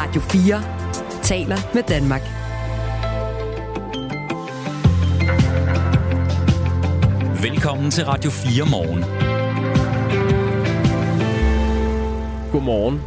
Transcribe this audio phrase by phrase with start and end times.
[0.00, 2.22] Radio 4 taler med Danmark.
[7.42, 9.04] Velkommen til Radio 4 morgen.
[12.52, 13.00] Godmorgen.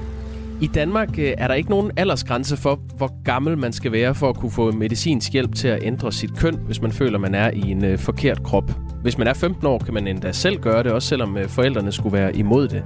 [0.62, 4.30] I Danmark øh, er der ikke nogen aldersgrænse for, hvor gammel man skal være for
[4.30, 7.52] at kunne få medicinsk hjælp til at ændre sit køn, hvis man føler, man er
[7.52, 8.72] i en øh, forkert krop.
[9.02, 11.92] Hvis man er 15 år, kan man endda selv gøre det, også selvom øh, forældrene
[11.92, 12.84] skulle være imod det.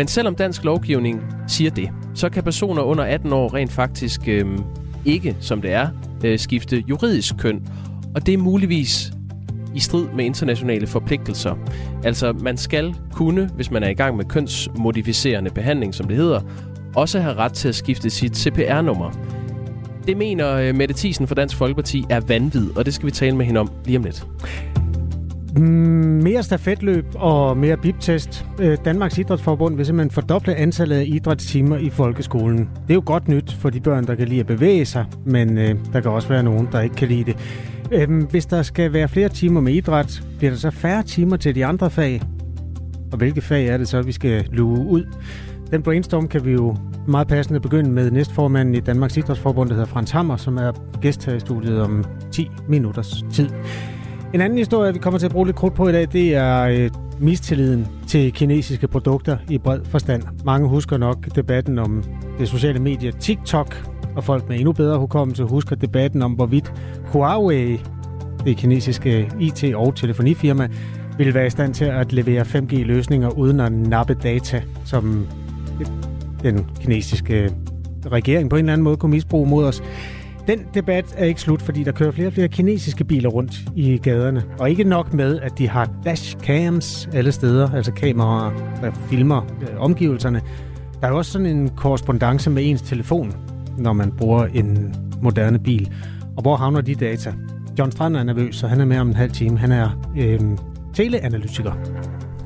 [0.00, 4.46] Men selvom dansk lovgivning siger det, så kan personer under 18 år rent faktisk øh,
[5.04, 5.88] ikke, som det er,
[6.24, 7.68] øh, skifte juridisk køn.
[8.14, 9.12] Og det er muligvis
[9.74, 11.54] i strid med internationale forpligtelser.
[12.04, 16.40] Altså, man skal kunne, hvis man er i gang med kønsmodificerende behandling, som det hedder,
[16.96, 19.10] også have ret til at skifte sit CPR-nummer.
[20.06, 23.36] Det mener øh, Mette Thiesen fra Dansk Folkeparti er vanvid, og det skal vi tale
[23.36, 24.26] med hende om lige om lidt.
[25.60, 25.66] Mm,
[26.22, 28.46] mere stafetløb og mere biptest.
[28.60, 32.58] Øh, Danmarks Idrætsforbund vil simpelthen fordoble antallet af idrætstimer i folkeskolen.
[32.58, 35.58] Det er jo godt nyt for de børn, der kan lide at bevæge sig, men
[35.58, 37.36] øh, der kan også være nogen, der ikke kan lide det.
[37.92, 41.54] Øhm, hvis der skal være flere timer med idræt, bliver der så færre timer til
[41.54, 42.22] de andre fag?
[43.12, 45.04] Og hvilke fag er det så, vi skal luge ud?
[45.70, 46.76] Den brainstorm kan vi jo
[47.08, 51.26] meget passende begynde med næstformanden i Danmarks Idrætsforbund, der hedder Frans Hammer, som er gæst
[51.26, 53.48] her i studiet om 10 minutters tid.
[54.34, 56.62] En anden historie, vi kommer til at bruge lidt krudt på i dag, det er
[56.62, 60.22] øh, mistilliden til kinesiske produkter i bred forstand.
[60.44, 62.04] Mange husker nok debatten om
[62.38, 66.72] det sociale medie TikTok, og folk med endnu bedre hukommelse husker debatten om, hvorvidt
[67.06, 67.80] Huawei,
[68.44, 70.68] det kinesiske IT- og telefonifirma,
[71.18, 75.26] ville være i stand til at levere 5G-løsninger uden at nappe data, som
[76.42, 77.50] den kinesiske
[78.06, 79.82] regering på en eller anden måde kunne misbruge mod os.
[80.50, 83.96] Den debat er ikke slut, fordi der kører flere og flere kinesiske biler rundt i
[83.96, 84.42] gaderne.
[84.58, 88.50] Og ikke nok med, at de har dashcams alle steder, altså kameraer,
[88.82, 90.42] der filmer øh, omgivelserne.
[91.00, 93.32] Der er også sådan en korrespondence med ens telefon,
[93.78, 95.92] når man bruger en moderne bil.
[96.36, 97.34] Og hvor havner de data?
[97.78, 99.58] John Strand er nervøs, så han er med om en halv time.
[99.58, 100.40] Han er øh,
[100.94, 101.72] teleanalytiker.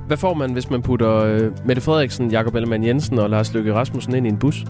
[0.07, 3.75] Hvad får man, hvis man putter øh, Mette Frederiksen, Jakob Ellemann Jensen og Lars Løkke
[3.75, 4.65] Rasmussen ind i en bus?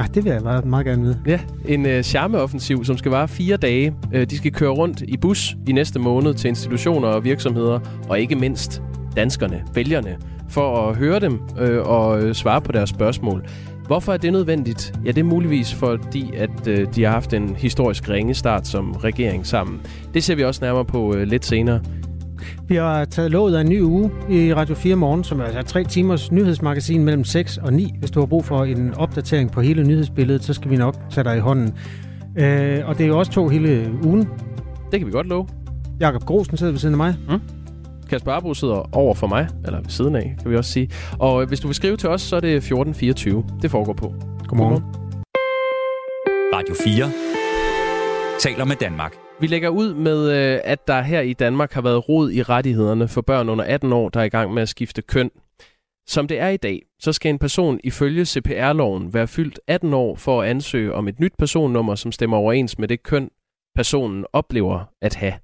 [0.00, 1.18] Ah, det vil jeg meget, meget gerne vide.
[1.26, 3.94] Ja, en øh, charmeoffensiv, som skal vare fire dage.
[4.12, 8.20] Øh, de skal køre rundt i bus i næste måned til institutioner og virksomheder, og
[8.20, 8.82] ikke mindst
[9.16, 10.16] danskerne, vælgerne,
[10.48, 13.44] for at høre dem øh, og øh, svare på deres spørgsmål.
[13.86, 14.92] Hvorfor er det nødvendigt?
[15.04, 18.92] Ja, det er muligvis fordi, at øh, de har haft en historisk ringe start som
[18.92, 19.80] regering sammen.
[20.14, 21.80] Det ser vi også nærmere på øh, lidt senere.
[22.68, 25.62] Vi har taget låget af en ny uge i Radio 4 Morgen, som er altså
[25.62, 27.94] tre timers nyhedsmagasin mellem 6 og 9.
[27.98, 31.24] Hvis du har brug for en opdatering på hele nyhedsbilledet, så skal vi nok tage
[31.24, 31.74] dig i hånden.
[32.38, 34.28] Øh, og det er jo også to hele ugen.
[34.92, 35.46] Det kan vi godt love.
[36.00, 37.14] Jakob Grosen sidder ved siden af mig.
[37.28, 37.40] Mm.
[38.10, 40.90] Kasper Arbro sidder over for mig, eller ved siden af, kan vi også sige.
[41.18, 43.44] Og hvis du vil skrive til os, så er det 1424.
[43.62, 44.14] Det foregår på.
[44.46, 44.82] Godmorgen.
[44.82, 44.84] Godmorgen.
[46.54, 47.39] Radio 4
[48.40, 49.16] taler med Danmark.
[49.40, 53.08] Vi lægger ud med, øh, at der her i Danmark har været rod i rettighederne
[53.08, 55.30] for børn under 18 år, der er i gang med at skifte køn.
[56.06, 60.16] Som det er i dag, så skal en person ifølge CPR-loven være fyldt 18 år
[60.16, 63.30] for at ansøge om et nyt personnummer, som stemmer overens med det køn,
[63.74, 65.34] personen oplever at have.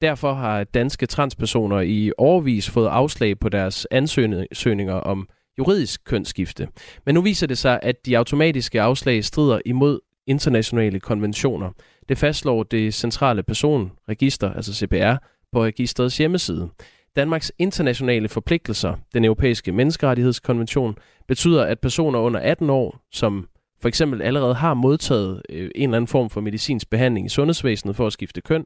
[0.00, 5.28] Derfor har danske transpersoner i overvis fået afslag på deres ansøgninger om
[5.58, 6.68] juridisk kønsskifte.
[7.06, 11.70] Men nu viser det sig, at de automatiske afslag strider imod internationale konventioner.
[12.08, 15.14] Det fastslår det centrale personregister, altså CPR,
[15.52, 16.68] på registrets hjemmeside.
[17.16, 20.96] Danmarks internationale forpligtelser, den europæiske menneskerettighedskonvention,
[21.28, 23.48] betyder, at personer under 18 år, som
[23.80, 27.96] for eksempel allerede har modtaget øh, en eller anden form for medicinsk behandling i sundhedsvæsenet
[27.96, 28.64] for at skifte køn,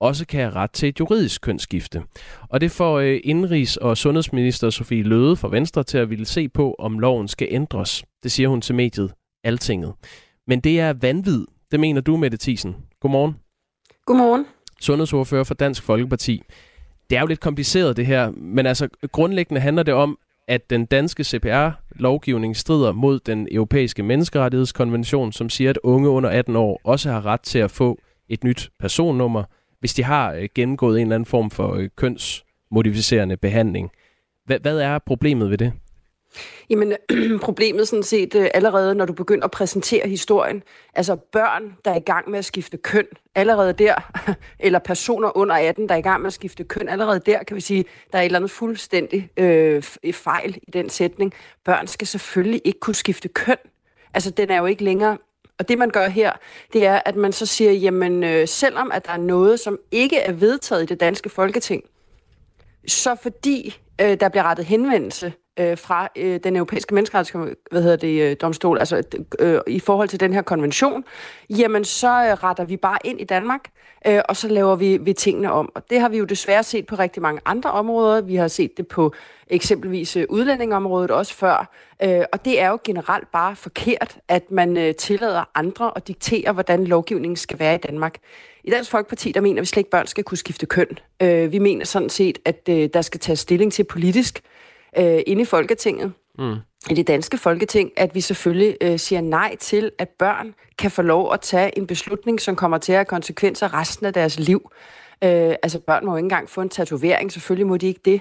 [0.00, 2.02] også kan have ret til et juridisk kønsskifte.
[2.48, 6.48] Og det får øh, indrigs- og sundhedsminister Sofie Løde fra Venstre til at ville se
[6.48, 8.04] på, om loven skal ændres.
[8.22, 9.12] Det siger hun til mediet
[9.44, 9.92] Altinget.
[10.46, 12.76] Men det er vanvid, det mener du, Mette Thiesen.
[13.00, 13.36] Godmorgen.
[14.06, 14.46] Godmorgen.
[14.80, 16.42] Sundhedsordfører for Dansk Folkeparti.
[17.10, 20.18] Det er jo lidt kompliceret det her, men altså grundlæggende handler det om,
[20.48, 26.56] at den danske CPR-lovgivning strider mod den europæiske menneskerettighedskonvention, som siger, at unge under 18
[26.56, 27.98] år også har ret til at få
[28.28, 29.44] et nyt personnummer,
[29.80, 33.90] hvis de har øh, gennemgået en eller anden form for øh, kønsmodificerende behandling.
[34.44, 35.72] Hvad er problemet ved det?
[36.70, 36.92] Jamen,
[37.42, 40.62] problemet sådan set øh, allerede, når du begynder at præsentere historien.
[40.94, 43.94] Altså børn, der er i gang med at skifte køn, allerede der,
[44.66, 47.56] eller personer under 18, der er i gang med at skifte køn, allerede der kan
[47.56, 51.34] vi sige, der er et eller andet fuldstændig øh, fejl i den sætning.
[51.64, 53.56] Børn skal selvfølgelig ikke kunne skifte køn.
[54.14, 55.16] Altså, den er jo ikke længere
[55.58, 56.32] og det man gør her,
[56.72, 60.18] det er, at man så siger, jamen øh, selvom at der er noget, som ikke
[60.18, 61.82] er vedtaget i det danske folketing,
[62.86, 69.02] så fordi øh, der bliver rettet henvendelse øh, fra øh, den europæiske menneskerettighedsdomstol, øh, altså
[69.38, 71.04] øh, i forhold til den her konvention,
[71.50, 73.60] jamen så øh, retter vi bare ind i Danmark,
[74.06, 75.72] øh, og så laver vi, vi tingene om.
[75.74, 78.20] Og det har vi jo desværre set på rigtig mange andre områder.
[78.20, 79.14] Vi har set det på
[79.48, 81.72] eksempelvis øh, udlændingeområdet udlændingområdet også før.
[82.02, 86.52] Øh, og det er jo generelt bare forkert, at man øh, tillader andre at diktere,
[86.52, 88.14] hvordan lovgivningen skal være i Danmark.
[88.64, 90.98] I Dansk Folkeparti, der mener vi slet ikke, at børn skal kunne skifte køn.
[91.22, 94.42] Øh, vi mener sådan set, at øh, der skal tages stilling til politisk
[94.98, 96.12] øh, inde i Folketinget.
[96.38, 96.56] Mm.
[96.90, 101.02] I det danske folketing, at vi selvfølgelig øh, siger nej til, at børn kan få
[101.02, 104.70] lov at tage en beslutning, som kommer til at have konsekvenser resten af deres liv.
[105.24, 108.20] Øh, altså børn må jo ikke engang få en tatovering, selvfølgelig må de ikke det,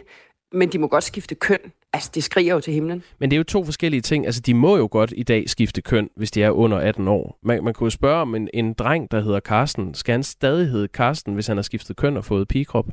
[0.52, 1.60] men de må godt skifte køn.
[1.94, 3.04] Altså, det skriger jo til himlen.
[3.20, 4.26] Men det er jo to forskellige ting.
[4.26, 7.40] Altså, de må jo godt i dag skifte køn, hvis de er under 18 år.
[7.44, 9.94] Man, man kunne jo spørge om en, en dreng, der hedder Karsten.
[9.94, 12.86] Skal han stadig hedde Karsten, hvis han har skiftet køn og fået pigekrop?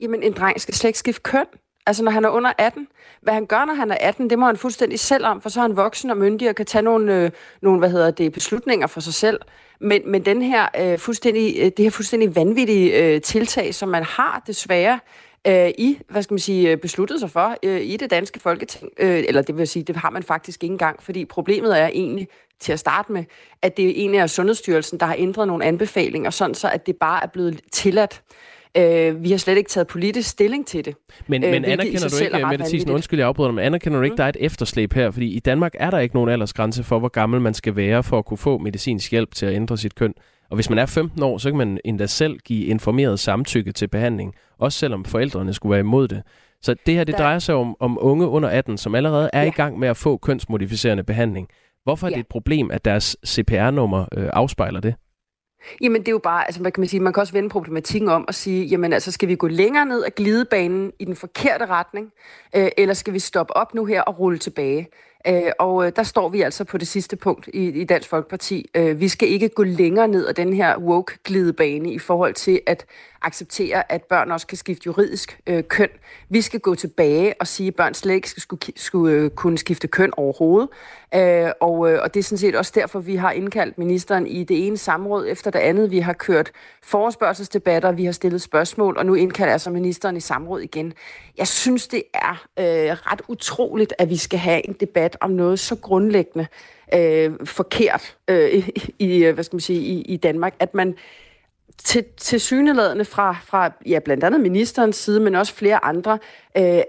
[0.00, 1.46] Jamen, en dreng skal slet ikke skifte køn.
[1.86, 2.88] Altså, når han er under 18.
[3.22, 5.60] Hvad han gør, når han er 18, det må han fuldstændig selv om, for så
[5.60, 7.30] er han voksen og myndig og kan tage nogle, øh,
[7.62, 9.40] nogle hvad hedder det, beslutninger for sig selv.
[9.80, 14.02] Men, men den her, øh, fuldstændig, øh, det her fuldstændig vanvittige øh, tiltag, som man
[14.02, 15.00] har desværre,
[15.46, 18.90] øh, i, hvad skal man sige, øh, besluttet sig for øh, i det danske folketing.
[18.98, 22.28] Øh, eller det vil sige, det har man faktisk ikke engang, fordi problemet er egentlig
[22.60, 23.24] til at starte med,
[23.62, 27.26] at det er Sundhedsstyrelsen, der har ændret nogle anbefalinger, sådan så at det bare er
[27.26, 28.22] blevet tilladt.
[28.76, 30.94] Øh, vi har slet ikke taget politisk stilling til det.
[31.26, 34.14] Men, men øh, anerkender du ikke, Mette Thiesen, undskyld, jeg afbryder men anerkender du ikke,
[34.14, 34.16] mm.
[34.16, 35.10] der er et efterslæb her?
[35.10, 38.18] Fordi i Danmark er der ikke nogen aldersgrænse for, hvor gammel man skal være for
[38.18, 40.14] at kunne få medicinsk hjælp til at ændre sit køn.
[40.50, 43.88] Og hvis man er 15 år, så kan man endda selv give informeret samtykke til
[43.88, 46.22] behandling, også selvom forældrene skulle være imod det.
[46.62, 49.48] Så det her, det drejer sig om, om unge under 18, som allerede er ja.
[49.48, 51.48] i gang med at få kønsmodificerende behandling.
[51.84, 52.14] Hvorfor er ja.
[52.14, 54.94] det et problem, at deres CPR-nummer øh, afspejler det?
[55.80, 58.10] Jamen det er jo bare, altså hvad kan man sige, man kan også vende problematikken
[58.10, 61.66] om og sige, jamen altså skal vi gå længere ned ad glidebanen i den forkerte
[61.66, 62.12] retning,
[62.56, 64.88] øh, eller skal vi stoppe op nu her og rulle tilbage?
[65.26, 68.70] Øh, og øh, der står vi altså på det sidste punkt i, i Dansk Folkeparti.
[68.74, 72.86] Øh, vi skal ikke gå længere ned ad den her woke-glidebane i forhold til at
[73.22, 75.88] acceptere, at børn også kan skifte juridisk øh, køn.
[76.28, 79.58] Vi skal gå tilbage og sige, at børn slet ikke skal skulle, skulle øh, kunne
[79.58, 80.68] skifte køn overhovedet.
[81.14, 84.44] Øh, og, øh, og det er sådan set også derfor, vi har indkaldt ministeren i
[84.44, 85.90] det ene samråd efter det andet.
[85.90, 86.52] Vi har kørt
[86.82, 90.92] forespørgselsdebatter, vi har stillet spørgsmål, og nu indkalder altså ministeren i samråd igen.
[91.38, 95.58] Jeg synes, det er øh, ret utroligt, at vi skal have en debat om noget
[95.58, 96.46] så grundlæggende
[96.94, 98.68] øh, forkert øh,
[98.98, 100.94] i, hvad skal man sige, i, i Danmark, at man
[101.78, 106.18] til, til syneladende fra, fra ja, blandt andet ministerens side, men også flere andre,
[106.56, 106.82] øh,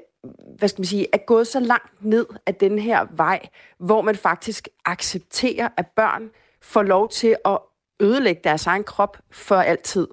[0.58, 3.40] hvad skal man sige, er gået så langt ned af den her vej,
[3.78, 6.30] hvor man faktisk accepterer, at børn
[6.62, 7.58] får lov til at
[8.00, 10.08] ødelægge deres egen krop for altid.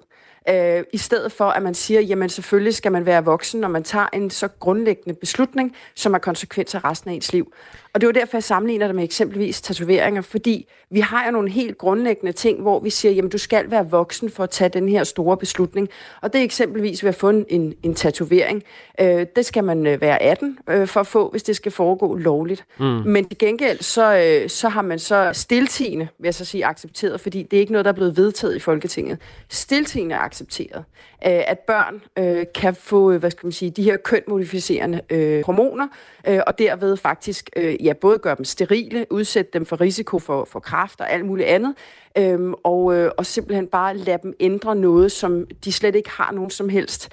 [0.49, 3.83] Øh, I stedet for, at man siger, jamen selvfølgelig skal man være voksen, når man
[3.83, 7.53] tager en så grundlæggende beslutning, som har konsekvenser resten af ens liv.
[7.93, 11.51] Og det var derfor, jeg sammenligner det med eksempelvis tatoveringer, fordi vi har jo nogle
[11.51, 14.89] helt grundlæggende ting, hvor vi siger, jamen du skal være voksen for at tage den
[14.89, 15.89] her store beslutning.
[16.21, 18.63] Og det er eksempelvis ved at få en, en tatovering.
[19.01, 22.15] Øh, det skal man øh, være 18 øh, for at få, hvis det skal foregå
[22.15, 22.65] lovligt.
[22.79, 22.85] Mm.
[22.85, 27.21] Men til gengæld, så, øh, så har man så stiltigende, vil jeg så sige, accepteret,
[27.21, 29.17] fordi det er ikke noget, der er blevet vedtaget i Folketinget.
[29.49, 30.83] Stiltigende er accepteret,
[31.25, 35.45] øh, at børn øh, kan få, øh, hvad skal man sige, de her kønmodificerende øh,
[35.45, 35.87] hormoner,
[36.27, 40.45] øh, og derved faktisk øh, ja, både gøre dem sterile, udsætte dem for risiko for,
[40.45, 41.75] for kræft og alt muligt andet,
[42.17, 46.31] øh, og, øh, og simpelthen bare lade dem ændre noget, som de slet ikke har
[46.31, 47.09] nogen som helst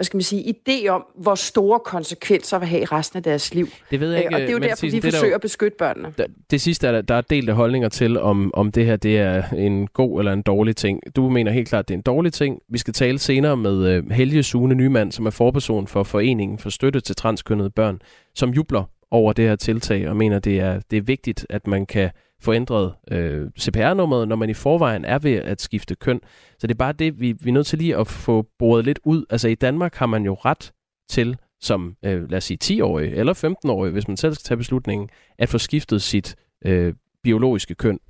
[0.00, 3.54] hvad skal man sige, idé om, hvor store konsekvenser vil have i resten af deres
[3.54, 3.68] liv.
[3.90, 5.76] Det ved jeg ikke, øh, og det er jo derfor, vi forsøger der, at beskytte
[5.78, 6.14] børnene.
[6.18, 9.18] Det, det sidste er, der, der er delte holdninger til, om, om det her det
[9.18, 11.00] er en god eller en dårlig ting.
[11.16, 12.58] Du mener helt klart, at det er en dårlig ting.
[12.68, 16.70] Vi skal tale senere med uh, Helge Sune Nymand, som er forperson for Foreningen for
[16.70, 17.98] Støtte til Transkønnede Børn,
[18.34, 21.86] som jubler over det her tiltag og mener, det er, det er vigtigt, at man
[21.86, 26.20] kan få ændret øh, CPR-nummeret, når man i forvejen er ved at skifte køn.
[26.58, 29.00] Så det er bare det, vi, vi er nødt til lige at få boret lidt
[29.04, 29.24] ud.
[29.30, 30.72] Altså i Danmark har man jo ret
[31.10, 35.08] til, som øh, lad os sige 10-årig eller 15-årig, hvis man selv skal tage beslutningen,
[35.38, 38.00] at få skiftet sit øh, biologiske køn.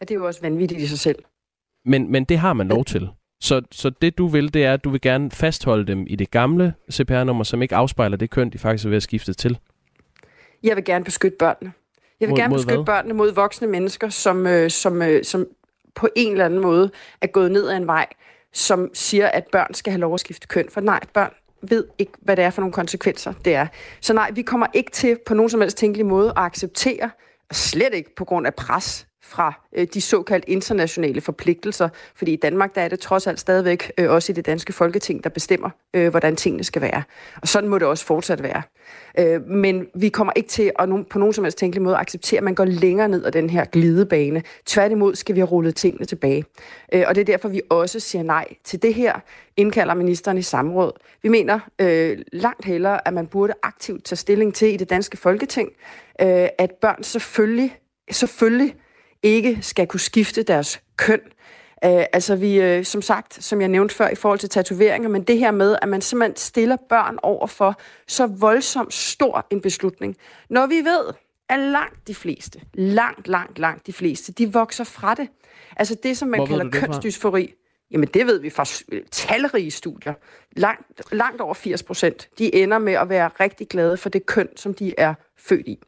[0.00, 1.18] Ja, det er jo også vanvittigt i sig selv.
[1.84, 3.08] Men, men det har man lov til.
[3.42, 6.30] Så, så det du vil, det er, at du vil gerne fastholde dem i det
[6.30, 9.58] gamle CPR-nummer, som ikke afspejler det køn, de faktisk er ved at skifte til.
[10.62, 11.72] Jeg vil gerne beskytte børnene.
[12.20, 15.46] Jeg vil mod, gerne beskytte børnene mod voksne mennesker, som, øh, som, øh, som
[15.94, 16.90] på en eller anden måde
[17.20, 18.06] er gået ned ad en vej,
[18.52, 20.68] som siger, at børn skal have lov at skifte køn.
[20.70, 23.66] For nej, børn ved ikke, hvad det er for nogle konsekvenser, det er.
[24.00, 27.10] Så nej, vi kommer ikke til på nogen som helst tænkelig måde at acceptere,
[27.52, 32.74] slet ikke på grund af pres fra øh, de såkaldt internationale forpligtelser, fordi i Danmark
[32.74, 36.08] der er det trods alt stadigvæk øh, også i det danske folketing, der bestemmer, øh,
[36.08, 37.02] hvordan tingene skal være.
[37.42, 38.62] Og sådan må det også fortsat være.
[39.18, 42.38] Øh, men vi kommer ikke til at nogen, på nogen som helst tænkelig måde acceptere,
[42.38, 44.42] at man går længere ned ad den her glidebane.
[44.66, 46.44] Tværtimod skal vi have rullet tingene tilbage.
[46.92, 49.20] Øh, og det er derfor, vi også siger nej til det her,
[49.56, 50.92] indkalder ministeren i samråd.
[51.22, 55.16] Vi mener øh, langt hellere, at man burde aktivt tage stilling til i det danske
[55.16, 55.68] folketing,
[56.20, 57.76] øh, at børn selvfølgelig,
[58.10, 58.74] selvfølgelig
[59.22, 61.20] ikke skal kunne skifte deres køn.
[61.86, 65.22] Uh, altså vi, uh, som sagt, som jeg nævnte før i forhold til tatoveringer, men
[65.22, 70.16] det her med, at man simpelthen stiller børn over for så voldsomt stor en beslutning.
[70.50, 71.12] Når vi ved,
[71.48, 75.28] at langt de fleste, langt, langt, langt de fleste, de vokser fra det.
[75.76, 77.54] Altså det, som man Hvor kalder kønsdysfori.
[77.90, 78.64] Jamen det ved vi fra
[79.10, 80.14] talrige studier.
[80.56, 84.48] Langt, langt over 80 procent, de ender med at være rigtig glade for det køn,
[84.56, 85.14] som de er
[85.48, 85.78] født i.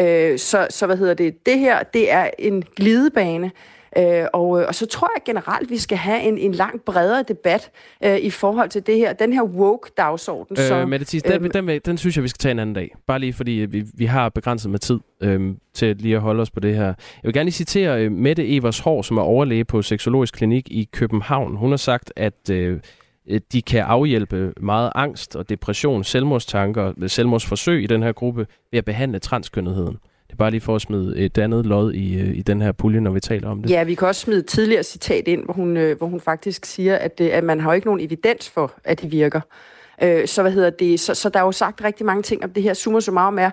[0.00, 1.46] Øh, så, så hvad hedder det?
[1.46, 3.50] Det her, det er en glidebane,
[3.98, 7.70] øh, og, og så tror jeg generelt, vi skal have en, en langt bredere debat
[8.04, 10.56] øh, i forhold til det her, den her woke-dagsorden.
[10.56, 12.58] som, Øh, Mette Thies, den, øhm, den, vil- den synes jeg, vi skal tage en
[12.58, 12.94] anden dag.
[13.06, 16.40] Bare lige fordi øh, vi, vi har begrænset med tid øhm, til lige at holde
[16.42, 16.84] os på det her.
[16.86, 20.68] Jeg vil gerne lige citere øh, Mette Evers Hår, som er overlæge på Seksologisk Klinik
[20.70, 21.56] i København.
[21.56, 22.80] Hun har sagt, at øh, øh,
[23.28, 28.78] Øh, de kan afhjælpe meget angst og depression, selvmordstanker, selvmordsforsøg i den her gruppe ved
[28.78, 29.98] at behandle transkønnetheden.
[30.26, 32.72] Det er bare lige for at smide et andet lod i, øh, i den her
[32.72, 33.70] pulje, når vi taler om det.
[33.70, 36.66] Ja, vi kan også smide et tidligere citat ind, hvor hun, øh, hvor hun faktisk
[36.66, 39.40] siger, at, det, at man har jo ikke nogen evidens for, at det virker.
[40.02, 41.00] Øh, så hvad hedder det?
[41.00, 42.74] Så, så der er jo sagt rigtig mange ting om det her.
[42.74, 43.50] Summa summarum er,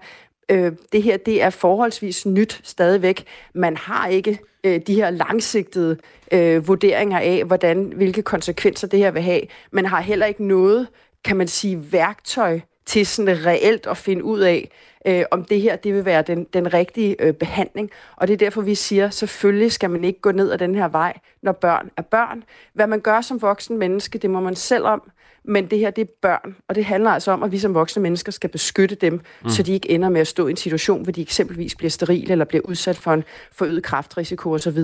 [0.49, 3.25] øh, det her det er forholdsvis nyt stadigvæk.
[3.53, 5.97] Man har ikke øh, de her langsigtede
[6.31, 9.41] øh, vurderinger af, hvordan, hvilke konsekvenser det her vil have.
[9.71, 10.87] Man har heller ikke noget,
[11.23, 14.69] kan man sige, værktøj til sådan reelt at finde ud af,
[15.07, 17.91] øh, om det her det vil være den, den rigtige øh, behandling.
[18.15, 20.87] Og det er derfor, vi siger, selvfølgelig skal man ikke gå ned ad den her
[20.87, 22.43] vej, når børn er børn.
[22.73, 25.11] Hvad man gør som voksen menneske, det må man selv om.
[25.47, 28.01] Men det her, det er børn, og det handler altså om, at vi som voksne
[28.01, 29.49] mennesker skal beskytte dem, mm.
[29.49, 32.31] så de ikke ender med at stå i en situation, hvor de eksempelvis bliver sterile
[32.31, 34.79] eller bliver udsat for en forøget kraftrisiko osv.,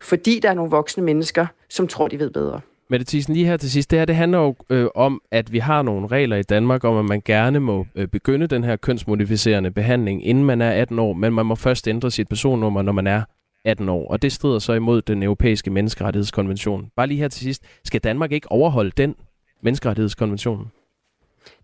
[0.00, 2.60] fordi der er nogle voksne mennesker, som tror, de ved bedre.
[2.90, 5.58] Mette Thiesen, lige her til sidst, det her det handler jo øh, om, at vi
[5.58, 9.70] har nogle regler i Danmark om, at man gerne må øh, begynde den her kønsmodificerende
[9.70, 13.06] behandling, inden man er 18 år, men man må først ændre sit personnummer, når man
[13.06, 13.22] er
[13.64, 16.90] 18 år, og det strider så imod den europæiske menneskerettighedskonvention.
[16.96, 19.14] Bare lige her til sidst, skal Danmark ikke overholde den
[19.62, 20.70] menneskerettighedskonvention?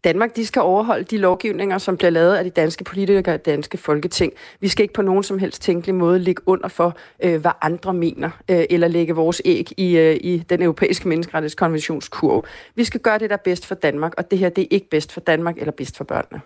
[0.04, 3.46] Danmark de skal overholde de lovgivninger, som bliver lavet af de danske politikere og det
[3.46, 4.32] danske folketing.
[4.60, 7.94] Vi skal ikke på nogen som helst tænkelig måde ligge under for, øh, hvad andre
[7.94, 12.44] mener, øh, eller lægge vores æg i, øh, i den europæiske menneskerettighedskonventionskurv.
[12.74, 14.90] Vi skal gøre det, der er bedst for Danmark, og det her det er ikke
[14.90, 16.40] bedst for Danmark eller bedst for børnene.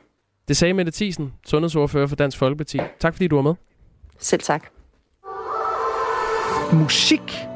[0.48, 2.80] Det sagde Mette Thiesen, sundhedsordfører for Dansk Folkeparti.
[3.00, 3.54] Tak fordi du var med.
[4.18, 4.66] Selv tak.
[6.72, 7.55] Musik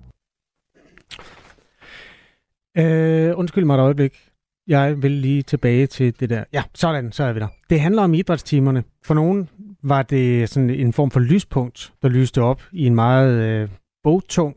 [2.77, 4.17] Øh, undskyld mig et øjeblik.
[4.67, 6.43] Jeg vil lige tilbage til det der.
[6.53, 7.47] Ja, sådan, så er vi der.
[7.69, 8.83] Det handler om idrætstimerne.
[9.05, 9.49] For nogen
[9.83, 13.69] var det sådan en form for lyspunkt, der lyste op i en meget øh,
[14.03, 14.55] bogtung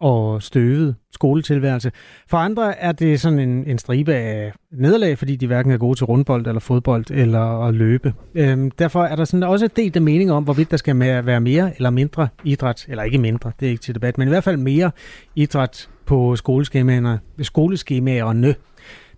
[0.00, 1.92] og støvet skoletilværelse.
[2.28, 5.98] For andre er det sådan en, en stribe af nederlag, fordi de hverken er gode
[5.98, 8.14] til rundbold eller fodbold eller at løbe.
[8.34, 11.72] Øhm, derfor er der sådan også et af mening om, hvorvidt der skal være mere
[11.76, 14.56] eller mindre idræt, eller ikke mindre, det er ikke til debat, men i hvert fald
[14.56, 14.90] mere
[15.34, 18.54] idræt på skoleskemaerne, skoleskemaerne.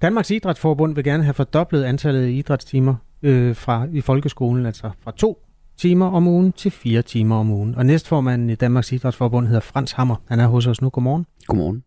[0.03, 5.13] Danmarks Idrætsforbund vil gerne have fordoblet antallet af idrætstimer øh, fra i folkeskolen, altså fra
[5.17, 5.39] to
[5.77, 7.75] timer om ugen til fire timer om ugen.
[7.75, 10.17] Og næstformanden i Danmarks Idrætsforbund hedder Frans Hammer.
[10.29, 10.89] Han er hos os nu.
[10.89, 11.27] Godmorgen.
[11.47, 11.83] Godmorgen.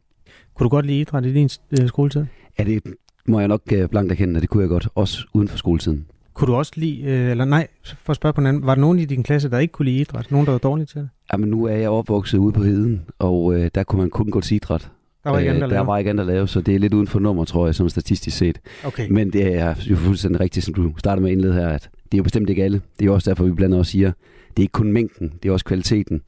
[0.55, 2.25] Kunne du godt lide idræt i din øh, skoletid?
[2.59, 2.83] Ja, det
[3.27, 6.05] må jeg nok øh, blankt erkende, at det kunne jeg godt, også uden for skoletiden.
[6.33, 8.81] Kunne du også lide, øh, eller nej, for at spørge på en anden, var der
[8.81, 10.31] nogen i din klasse, der ikke kunne lide idræt?
[10.31, 11.09] Nogen, der var dårlige til det?
[11.33, 14.41] Jamen, nu er jeg opvokset ude på heden, og øh, der kunne man kun gå
[14.41, 14.91] til idræt.
[15.25, 15.87] Der var ikke Øh, andet at der lave?
[15.87, 17.89] var ikke andet at lave, så det er lidt uden for nummer, tror jeg, som
[17.89, 18.59] statistisk set.
[18.85, 19.07] Okay.
[19.09, 22.13] Men det er jo fuldstændig rigtigt, som du starter med at indlede her, at det
[22.13, 22.81] er jo bestemt ikke alle.
[22.99, 24.11] Det er jo også derfor, vi blandt andet også siger,
[24.49, 26.21] det er ikke kun mængden, det er også kvaliteten.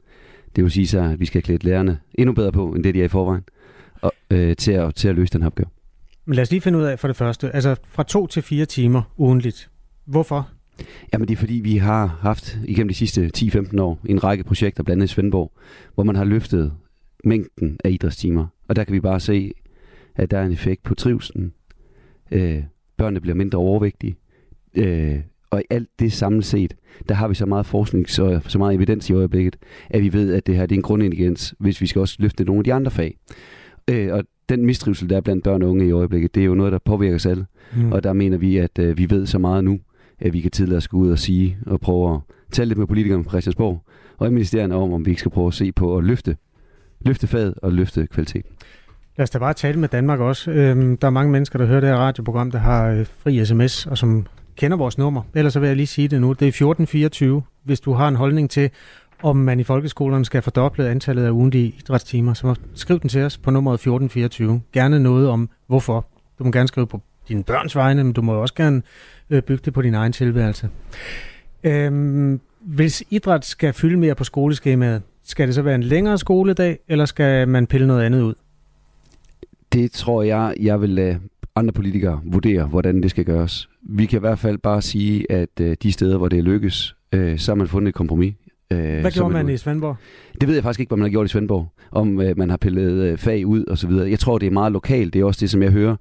[0.55, 2.99] Det vil sige så, at vi skal klæde lærerne endnu bedre på, end det de
[3.01, 3.43] er i forvejen,
[4.01, 5.67] og, øh, til, at, til at løse den her opgave.
[6.25, 8.65] Men lad os lige finde ud af for det første, altså fra to til fire
[8.65, 9.69] timer ugentligt.
[10.05, 10.49] Hvorfor?
[11.13, 14.83] Jamen det er fordi, vi har haft igennem de sidste 10-15 år en række projekter,
[14.83, 15.51] blandt andet i Svendborg,
[15.95, 16.73] hvor man har løftet
[17.27, 18.47] mængden af idrætstimer.
[18.67, 19.51] Og der kan vi bare se,
[20.15, 21.53] at der er en effekt på trivselen.
[22.31, 22.63] Øh,
[22.97, 24.17] børnene bliver mindre overvægtige.
[24.75, 25.19] Øh,
[25.49, 26.75] og i alt det samlet set,
[27.09, 29.55] der har vi så meget forskning, så, så meget evidens i øjeblikket,
[29.89, 32.43] at vi ved, at det her det er en grundintelligens, hvis vi skal også løfte
[32.43, 33.17] nogle af de andre fag.
[33.89, 36.55] Øh, og den mistrivsel, der er blandt børn og unge i øjeblikket, det er jo
[36.55, 37.45] noget, der påvirker os alle.
[37.75, 37.91] Mm.
[37.91, 39.79] Og der mener vi, at øh, vi ved så meget nu,
[40.19, 42.19] at vi kan tidligere gå ud og sige og prøve at
[42.51, 43.83] tale lidt med politikerne på Christiansborg
[44.17, 46.37] og i ministerierne om, om vi ikke skal prøve at se på at løfte,
[47.07, 48.51] løfte faget og løfte kvaliteten.
[49.17, 50.51] Lad os da bare tale med Danmark også.
[50.51, 53.85] Øhm, der er mange mennesker, der hører det her radioprogram, der har øh, fri sms,
[53.85, 55.21] og som kender vores nummer.
[55.35, 56.27] Ellers så vil jeg lige sige det nu.
[56.27, 58.69] Det er 1424, hvis du har en holdning til,
[59.23, 62.33] om man i folkeskolerne skal fordoble antallet af ugentlige idrætstimer.
[62.33, 64.61] Så skriv den til os på nummeret 1424.
[64.73, 66.07] Gerne noget om, hvorfor.
[66.39, 68.81] Du må gerne skrive på dine børns vegne, men du må også gerne
[69.29, 70.69] øh, bygge det på din egen tilværelse.
[71.63, 76.79] Øhm, hvis idræt skal fylde mere på skoleskemaet, skal det så være en længere skoledag,
[76.87, 78.33] eller skal man pille noget andet ud?
[79.73, 81.19] Det tror jeg, jeg vil lade
[81.55, 83.69] andre politikere vurdere, hvordan det skal gøres.
[83.81, 87.39] Vi kan i hvert fald bare sige, at øh, de steder, hvor det lykkes, øh,
[87.39, 88.33] så har man fundet et kompromis.
[88.71, 89.95] Øh, hvad gjorde man, man i Svendborg?
[90.41, 91.67] Det ved jeg faktisk ikke, hvad man har gjort i Svendborg.
[91.91, 94.09] Om øh, man har pillet øh, fag ud og så videre.
[94.09, 95.13] Jeg tror, det er meget lokalt.
[95.13, 95.95] Det er også det, som jeg hører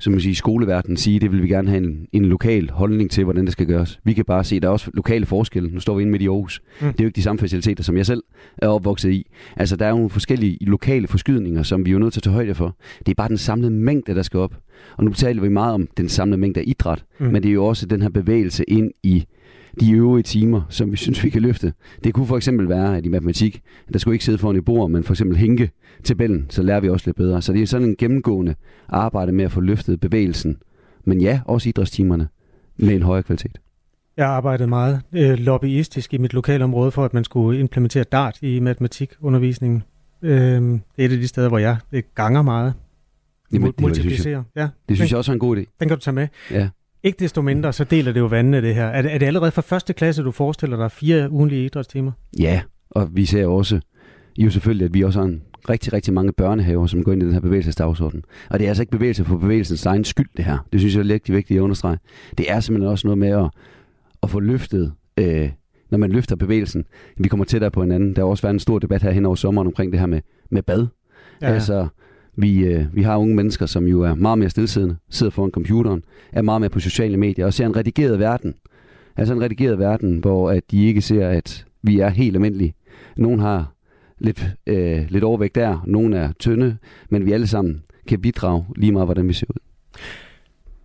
[0.00, 3.24] som man siger, skoleverdenen sige, det vil vi gerne have en, en lokal holdning til,
[3.24, 4.00] hvordan det skal gøres.
[4.04, 5.70] Vi kan bare se, der er også lokale forskelle.
[5.70, 6.62] Nu står vi inde midt i Aarhus.
[6.80, 6.86] Mm.
[6.86, 8.22] Det er jo ikke de samme faciliteter, som jeg selv
[8.58, 9.26] er opvokset i.
[9.56, 12.34] Altså, der er jo nogle forskellige lokale forskydninger, som vi er nødt til at tage
[12.34, 12.76] højde for.
[12.98, 14.54] Det er bare den samlede mængde, der skal op.
[14.96, 17.26] Og nu taler vi meget om den samlede mængde af idræt, mm.
[17.26, 19.24] men det er jo også den her bevægelse ind i
[19.80, 21.72] de øvrige timer, som vi synes, vi kan løfte.
[22.04, 23.62] Det kunne for eksempel være, at i matematik,
[23.92, 25.70] der skulle ikke sidde foran et bord, men for eksempel hænke
[26.04, 27.42] tabellen, så lærer vi også lidt bedre.
[27.42, 28.54] Så det er sådan en gennemgående
[28.88, 30.56] arbejde med at få løftet bevægelsen.
[31.04, 32.28] Men ja, også idrætstimerne
[32.76, 33.58] med en højere kvalitet.
[34.16, 38.04] Jeg har arbejdet meget øh, lobbyistisk i mit lokale område for, at man skulle implementere
[38.04, 39.82] DART i matematikundervisningen.
[40.22, 42.74] Øh, det er et af de steder, hvor jeg det ganger meget.
[43.52, 44.68] Jamen, det, det, synes jeg, ja.
[44.88, 45.76] det synes jeg også er en god idé.
[45.80, 46.28] Den kan du tage med.
[46.50, 46.68] Ja.
[47.02, 48.86] Ikke desto mindre, så deler det jo vandene det her.
[48.86, 52.12] Er det, er det allerede fra første klasse, du forestiller dig fire ugenlige idrætstimer?
[52.38, 53.80] Ja, og vi ser også
[54.38, 57.26] jo selvfølgelig, at vi også har en rigtig, rigtig mange børnehaver, som går ind i
[57.26, 58.24] den her bevægelsesdagsorden.
[58.50, 60.58] Og det er altså ikke bevægelse for bevægelsens egen skyld, det her.
[60.72, 61.98] Det synes jeg er lidt vigtigt at understrege.
[62.38, 63.50] Det er simpelthen også noget med at,
[64.22, 65.50] at få løftet, øh,
[65.90, 66.84] når man løfter bevægelsen.
[67.16, 68.16] Vi kommer tættere på hinanden.
[68.16, 70.20] Der har også været en stor debat her hen over sommeren omkring det her med,
[70.50, 70.86] med bad.
[71.42, 71.46] Ja.
[71.46, 71.88] Altså,
[72.36, 76.04] vi, øh, vi har unge mennesker, som jo er meget mere stillesiddende, sidder foran computeren,
[76.32, 78.54] er meget mere på sociale medier og ser en redigeret verden.
[79.16, 82.74] Altså en redigeret verden, hvor at de ikke ser, at vi er helt almindelige.
[83.16, 83.72] Nogen har
[84.18, 86.76] lidt, øh, lidt overvægt der, nogen er tynde,
[87.10, 89.60] men vi alle sammen kan bidrage lige meget, hvordan vi ser ud.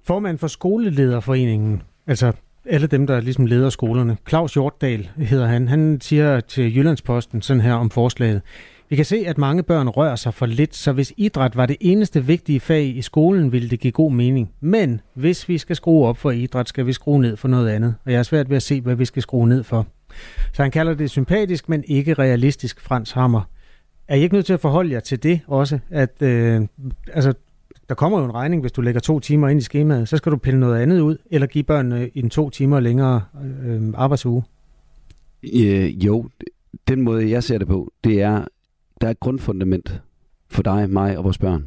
[0.03, 2.31] Formand for Skolelederforeningen, altså
[2.65, 7.61] alle dem, der ligesom leder skolerne, Claus Hjortdal hedder han, han siger til Jyllandsposten sådan
[7.61, 8.41] her om forslaget.
[8.89, 11.77] Vi kan se, at mange børn rører sig for lidt, så hvis idræt var det
[11.79, 14.51] eneste vigtige fag i skolen, ville det give god mening.
[14.61, 17.95] Men hvis vi skal skrue op for idræt, skal vi skrue ned for noget andet.
[18.05, 19.87] Og jeg er svært ved at se, hvad vi skal skrue ned for.
[20.53, 23.41] Så han kalder det sympatisk, men ikke realistisk, Frans Hammer.
[24.07, 25.79] Er I ikke nødt til at forholde jer til det også?
[25.89, 26.61] At, øh,
[27.13, 27.33] altså,
[27.89, 30.09] der kommer jo en regning, hvis du lægger to timer ind i skemaet.
[30.09, 33.21] Så skal du pille noget andet ud, eller give børnene en to timer længere
[33.65, 34.43] øh, arbejdsuge.
[35.43, 36.29] Øh, jo,
[36.87, 38.45] den måde jeg ser det på, det er,
[39.01, 40.01] der er et grundfundament
[40.49, 41.65] for dig, mig og vores børn.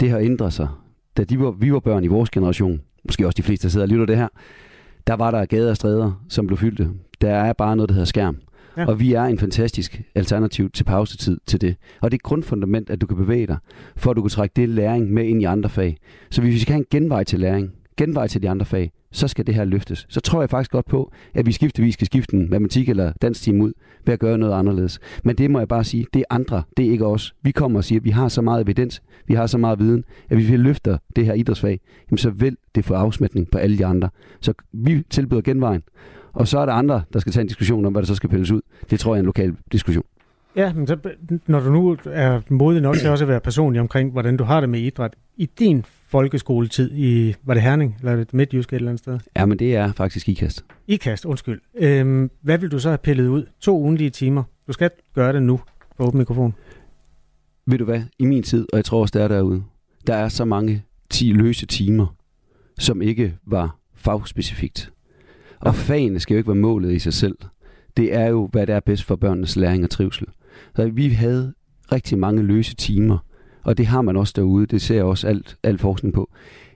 [0.00, 0.68] Det har ændret sig.
[1.16, 3.84] Da de var, vi var børn i vores generation, måske også de fleste, der sidder
[3.86, 4.28] og lytter det her,
[5.06, 6.90] der var der gader og stræder, som blev fyldte.
[7.20, 8.36] Der er bare noget, der hedder skærm.
[8.76, 8.86] Ja.
[8.86, 11.76] Og vi er en fantastisk alternativ til pausetid til det.
[12.00, 13.56] Og det er grundfundament, at du kan bevæge dig,
[13.96, 15.96] for at du kan trække det læring med ind i andre fag.
[16.30, 19.28] Så hvis vi skal have en genvej til læring, genvej til de andre fag, så
[19.28, 20.06] skal det her løftes.
[20.08, 23.42] Så tror jeg faktisk godt på, at vi skiftevis skal skifte en matematik eller dansk
[23.42, 23.72] team ud
[24.04, 24.98] ved at gøre noget anderledes.
[25.24, 27.34] Men det må jeg bare sige, det er andre, det er ikke os.
[27.42, 30.04] Vi kommer og siger, at vi har så meget evidens, vi har så meget viden,
[30.28, 33.78] at hvis vi løfter det her idrætsfag, jamen så vil det få afsmætning på alle
[33.78, 34.08] de andre.
[34.40, 35.82] Så vi tilbyder genvejen,
[36.32, 38.30] og så er der andre, der skal tage en diskussion om, hvad der så skal
[38.30, 38.60] pilles ud.
[38.90, 40.04] Det tror jeg er en lokal diskussion.
[40.56, 40.96] Ja, men så,
[41.46, 44.60] når du nu er modig nok til også at være personlig omkring, hvordan du har
[44.60, 48.88] det med idræt, i din folkeskoletid i, var det Herning, eller det Midtjysk et eller
[48.88, 49.18] andet sted?
[49.36, 50.64] Ja, men det er faktisk IKAST.
[50.86, 51.60] IKAST, undskyld.
[51.74, 53.44] Øhm, hvad vil du så have pillet ud?
[53.60, 54.42] To ugenlige timer.
[54.66, 55.60] Du skal gøre det nu
[55.96, 56.54] på åben mikrofon.
[57.66, 58.02] Ved du hvad?
[58.18, 59.62] I min tid, og jeg tror også, der er derude,
[60.06, 62.06] der er så mange 10 løse timer,
[62.78, 64.92] som ikke var fagspecifikt.
[65.60, 67.36] Og fagene skal jo ikke være målet i sig selv.
[67.96, 70.26] Det er jo, hvad der er bedst for børnenes læring og trivsel.
[70.76, 71.54] Så vi havde
[71.92, 73.18] rigtig mange løse timer,
[73.66, 74.66] og det har man også derude.
[74.66, 76.30] Det ser også alt, alt forskning på.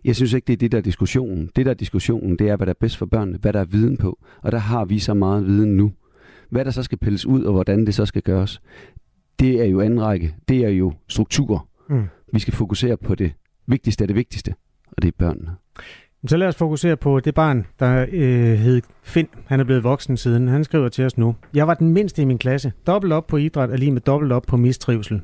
[0.04, 1.50] Jeg synes ikke, det er det, der er diskussionen.
[1.56, 3.64] Det, der er diskussionen, det er, hvad der er bedst for børnene, hvad der er
[3.64, 4.18] viden på.
[4.42, 5.92] Og der har vi så meget viden nu.
[6.50, 8.60] Hvad der så skal pilles ud, og hvordan det så skal gøres,
[9.40, 10.34] det er jo anden række.
[10.48, 11.68] Det er jo struktur.
[11.88, 12.04] Mm.
[12.32, 13.32] Vi skal fokusere på det
[13.66, 14.54] vigtigste af det vigtigste,
[14.86, 15.50] og det er børnene.
[16.26, 19.28] Så lad os fokusere på det barn, der øh, hed Finn.
[19.46, 20.48] Han er blevet voksen siden.
[20.48, 21.34] Han skriver til os nu.
[21.54, 22.72] Jeg var den mindste i min klasse.
[22.86, 25.20] Dobbelt op på idræt er lige med dobbelt op på mistrivsel.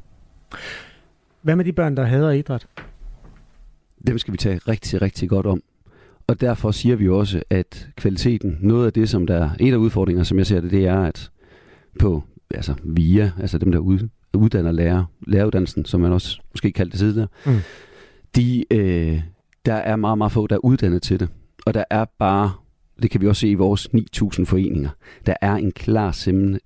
[1.46, 2.66] Hvad med de børn, der hader idræt?
[4.06, 5.62] Dem skal vi tage rigtig, rigtig godt om.
[6.26, 9.72] Og derfor siger vi jo også, at kvaliteten, noget af det, som der er en
[9.72, 11.30] af udfordringerne, som jeg ser det, det er, at
[11.98, 16.92] på altså VIA, altså dem, der ud, uddanner lærer, læreruddannelsen, som man også måske kaldte
[16.92, 17.52] det tidligere, Mm.
[18.36, 19.20] de, øh,
[19.66, 21.28] der er meget, meget få, der er uddannet til det.
[21.66, 22.52] Og der er bare,
[23.02, 24.90] det kan vi også se i vores 9.000 foreninger,
[25.26, 26.12] der er en klar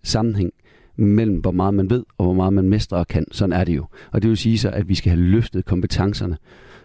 [0.02, 0.52] sammenhæng
[1.00, 3.24] mellem, hvor meget man ved, og hvor meget man mestrer og kan.
[3.32, 3.86] Sådan er det jo.
[4.12, 6.36] Og det vil sige så, at vi skal have løftet kompetencerne.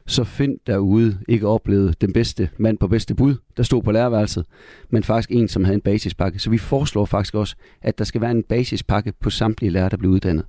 [0.08, 4.45] Så find derude ikke oplevet den bedste mand på bedste bud, der stod på lærerværelset,
[4.89, 6.39] men faktisk en, som havde en basispakke.
[6.39, 9.97] Så vi foreslår faktisk også, at der skal være en basispakke på samtlige lærere, der
[9.97, 10.45] bliver uddannet.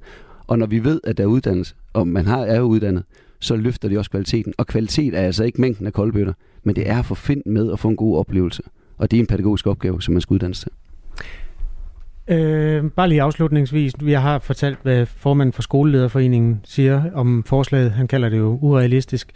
[0.46, 3.04] Og når vi ved, at der er uddannelse, og man har, er uddannet,
[3.40, 4.54] så løfter det også kvaliteten.
[4.58, 6.32] Og kvalitet er altså ikke mængden af koldbøtter,
[6.64, 8.62] men det er at få find med og få en god oplevelse.
[8.98, 10.72] Og det er en pædagogisk opgave, som man skal uddannes til.
[12.28, 13.92] Øh, bare lige afslutningsvis.
[14.00, 17.92] Vi har fortalt, hvad formanden for skolelederforeningen siger om forslaget.
[17.92, 19.32] Han kalder det jo urealistisk.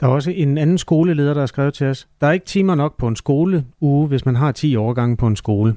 [0.00, 2.08] Der er også en anden skoleleder, der har skrevet til os.
[2.20, 5.36] Der er ikke timer nok på en skoleuge, hvis man har 10 årgange på en
[5.36, 5.76] skole.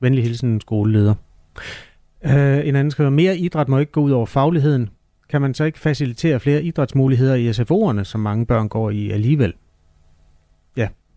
[0.00, 1.14] Venlig hilsen, skoleleder.
[2.24, 4.88] Øh, en anden skriver, mere idræt må ikke gå ud over fagligheden.
[5.30, 9.54] Kan man så ikke facilitere flere idrætsmuligheder i SFO'erne, som mange børn går i alligevel?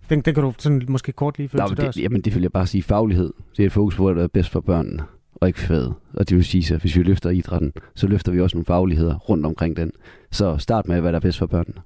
[0.09, 1.95] Den, den kan du sådan måske kort lige følge Nå, til men dørs.
[1.95, 3.33] det, jamen, det vil jeg bare sige faglighed.
[3.57, 5.03] Det er et fokus på, hvad der er bedst for børnene,
[5.35, 5.93] og ikke faget.
[6.13, 9.15] Og det vil sige, at hvis vi løfter idrætten, så løfter vi også nogle fagligheder
[9.17, 9.91] rundt omkring den.
[10.31, 11.81] Så start med, hvad der er bedst for børnene.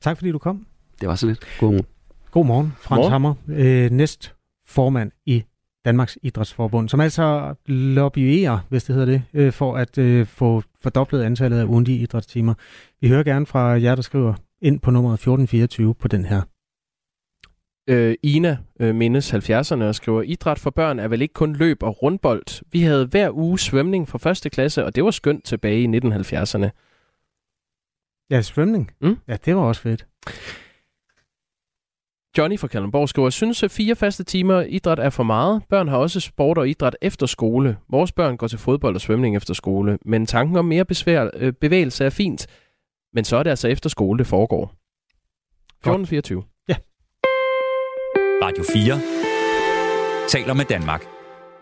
[0.00, 0.66] Tak fordi du kom.
[1.00, 1.46] Det var så lidt.
[1.60, 1.86] God morgen.
[2.30, 3.12] God morgen, Frans Morgen.
[3.12, 4.34] Hammer, øh, næst
[4.66, 5.42] formand i
[5.84, 11.22] Danmarks Idrætsforbund, som altså lobbyerer, hvis det hedder det, øh, for at øh, få fordoblet
[11.22, 12.54] antallet af ugentlige idrætstimer.
[13.00, 16.42] Vi hører gerne fra jer, der skriver ind på nummeret 1424 på den her.
[17.88, 21.82] Øh, Ina øh, mindes 70'erne og skriver, idræt for børn er vel ikke kun løb
[21.82, 22.64] og rundbold.
[22.72, 26.68] Vi havde hver uge svømning fra første klasse, og det var skønt tilbage i 1970'erne.
[28.30, 28.90] Ja, svømning.
[29.00, 29.18] Mm.
[29.28, 30.06] Ja, det var også fedt.
[32.38, 35.62] Johnny fra Kalundborg skriver, synes at fire faste timer idræt er for meget.
[35.68, 37.76] Børn har også sport og idræt efter skole.
[37.88, 39.98] Vores børn går til fodbold og svømning efter skole.
[40.04, 42.46] Men tanken om mere besvær, øh, bevægelse er fint.
[43.12, 44.74] Men så er det altså efter skole, det foregår.
[45.86, 46.53] 14.24.
[48.46, 51.04] Radio 4 taler med Danmark.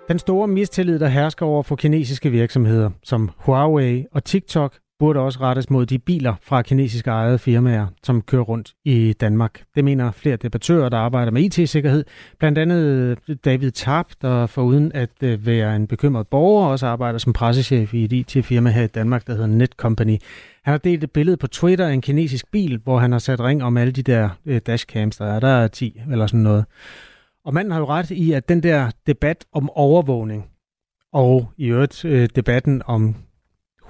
[0.08, 5.38] Den store mistillid, der hersker over for kinesiske virksomheder, som Huawei og TikTok, burde også
[5.40, 9.62] rettes mod de biler fra kinesiske ejede firmaer, som kører rundt i Danmark.
[9.74, 12.04] Det mener flere debattører, der arbejder med IT-sikkerhed.
[12.38, 17.32] Blandt andet David Tarp, der foruden at øh, være en bekymret borger, også arbejder som
[17.32, 20.18] pressechef i et IT-firma her i Danmark, der hedder Netcompany.
[20.64, 23.40] Han har delt et billede på Twitter af en kinesisk bil, hvor han har sat
[23.40, 25.40] ring om alle de der øh, dashcams, der er.
[25.40, 26.64] Der er 10 eller sådan noget.
[27.44, 30.44] Og manden har jo ret i, at den der debat om overvågning,
[31.12, 33.14] og i øvrigt øh, debatten om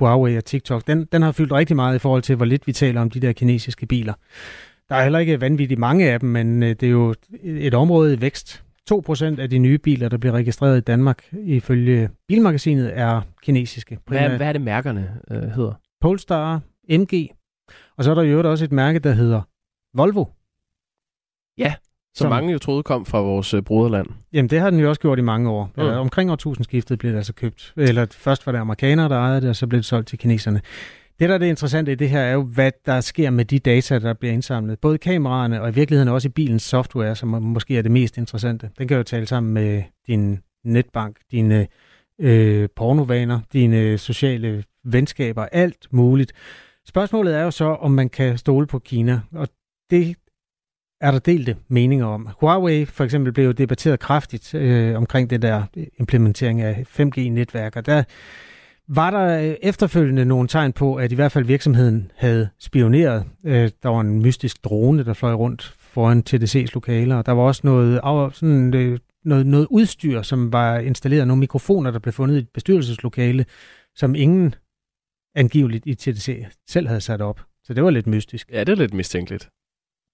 [0.03, 2.73] Huawei og TikTok, den, den har fyldt rigtig meget i forhold til, hvor lidt vi
[2.73, 4.15] taler om de der kinesiske biler.
[4.89, 8.15] Der er heller ikke vanvittigt mange af dem, men øh, det er jo et område
[8.15, 8.65] i vækst.
[8.93, 13.99] 2% af de nye biler, der bliver registreret i Danmark, ifølge Bilmagasinet, er kinesiske.
[14.07, 15.73] Hvad, hvad er det mærkerne øh, hedder?
[16.01, 17.29] Polestar, MG,
[17.97, 19.43] og så er der øvrigt også et mærke, der hedder
[19.95, 20.25] Volvo.
[22.15, 24.07] Som Som- mange jo troede kom fra vores øh, broderland.
[24.33, 25.71] Jamen, det har den jo også gjort i mange år.
[25.77, 25.83] Mm.
[25.83, 25.89] Mm.
[25.89, 27.73] Omkring årtusindskiftet blev det altså købt.
[27.77, 30.61] Eller først var det amerikanere, der ejede det, og så blev det solgt til kineserne.
[31.21, 33.59] Det, der er det interessante i det her, er jo, hvad der sker med de
[33.59, 34.79] data, der bliver indsamlet.
[34.79, 38.71] Både kameraerne og i virkeligheden også i bilens software, som måske er det mest interessante.
[38.79, 41.67] Den kan jo tale sammen med din netbank, dine
[42.19, 46.33] øh, pornovaner, dine sociale venskaber, alt muligt.
[46.89, 49.49] Spørgsmålet er jo så, om man kan stole på Kina, og
[49.91, 50.15] det
[51.03, 52.29] er der delte meninger om.
[52.41, 55.63] Huawei for eksempel blev jo debatteret kraftigt øh, omkring det der
[55.99, 58.03] implementering af 5G-netværk, og der
[58.89, 63.25] var der øh, efterfølgende nogle tegn på, at i hvert fald virksomheden havde spioneret.
[63.45, 67.43] Øh, der var en mystisk drone, der fløj rundt foran TDC's lokaler, og der var
[67.43, 68.01] også noget,
[68.35, 72.49] sådan, øh, noget, noget udstyr, som var installeret, nogle mikrofoner, der blev fundet i et
[72.55, 73.45] bestyrelseslokale,
[73.95, 74.55] som ingen
[75.35, 77.41] angiveligt i TDC selv havde sat op.
[77.65, 78.51] Så det var lidt mystisk.
[78.53, 79.49] Ja, det er lidt mistænkeligt.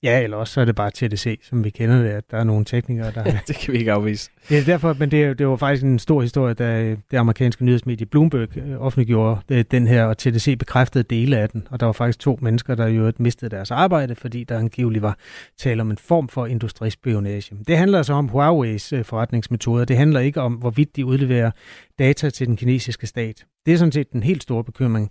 [0.02, 2.44] Ja, eller også så er det bare TDC, som vi kender det, at der er
[2.44, 3.24] nogle teknikere, der...
[3.48, 4.30] det kan vi ikke afvise.
[4.48, 8.06] Det er derfor, men det, det var faktisk en stor historie, da det amerikanske nyhedsmedie
[8.06, 11.66] Bloomberg øh, offentliggjorde øh, den her, og TDC bekræftede dele af den.
[11.70, 15.18] Og der var faktisk to mennesker, der jo mistede deres arbejde, fordi der angiveligt var
[15.58, 17.56] tale om en form for industrispionage.
[17.68, 19.84] Det handler altså om Huawei's øh, forretningsmetoder.
[19.84, 21.50] Det handler ikke om, hvorvidt de udleverer
[21.98, 23.44] data til den kinesiske stat.
[23.66, 25.10] Det er sådan set den helt store bekymring.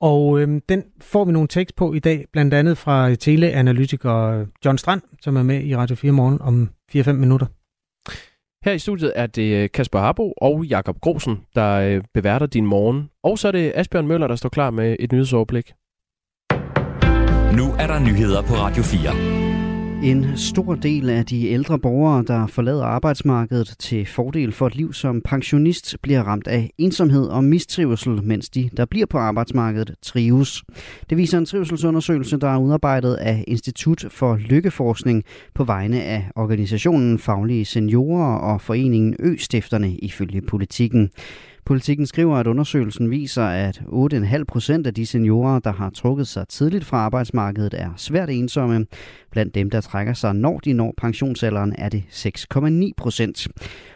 [0.00, 4.78] Og øhm, den får vi nogle tekst på i dag, blandt andet fra teleanalytiker John
[4.78, 7.46] Strand, som er med i Radio 4 morgen om 4-5 minutter.
[8.64, 12.66] Her i studiet er det øh, Kasper Harbo og Jakob Grosen, der øh, beværter din
[12.66, 13.10] morgen.
[13.22, 15.72] Og så er det Asbjørn Møller, der står klar med et nyhedsoverblik.
[17.56, 19.49] Nu er der nyheder på Radio 4.
[20.04, 24.92] En stor del af de ældre borgere, der forlader arbejdsmarkedet til fordel for et liv
[24.92, 30.62] som pensionist, bliver ramt af ensomhed og mistrivsel, mens de, der bliver på arbejdsmarkedet, trives.
[31.10, 37.18] Det viser en trivselsundersøgelse, der er udarbejdet af Institut for Lykkeforskning på vegne af organisationen
[37.18, 41.10] Faglige Seniorer og foreningen Østifterne ifølge politikken.
[41.64, 46.48] Politikken skriver, at undersøgelsen viser, at 8,5 procent af de seniorer, der har trukket sig
[46.48, 48.86] tidligt fra arbejdsmarkedet, er svært ensomme.
[49.30, 53.48] Blandt dem, der trækker sig, når de når pensionsalderen, er det 6,9 procent.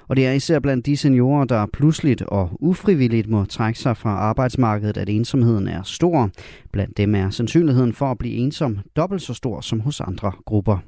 [0.08, 4.10] Og det er især blandt de seniorer, der pludseligt og ufrivilligt må trække sig fra
[4.10, 6.30] arbejdsmarkedet, at ensomheden er stor.
[6.72, 10.78] Blandt dem er sandsynligheden for at blive ensom dobbelt så stor som hos andre grupper.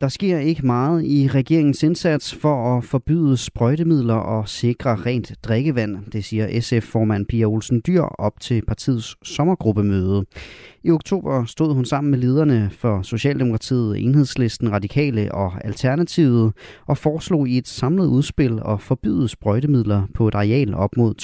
[0.00, 5.96] Der sker ikke meget i regeringens indsats for at forbyde sprøjtemidler og sikre rent drikkevand,
[6.12, 10.24] det siger SF-formand Pia Olsen Dyr op til partiets sommergruppemøde.
[10.84, 16.52] I oktober stod hun sammen med lederne for Socialdemokratiet, Enhedslisten, Radikale og Alternativet
[16.86, 21.14] og foreslog i et samlet udspil at forbyde sprøjtemidler på et areal op mod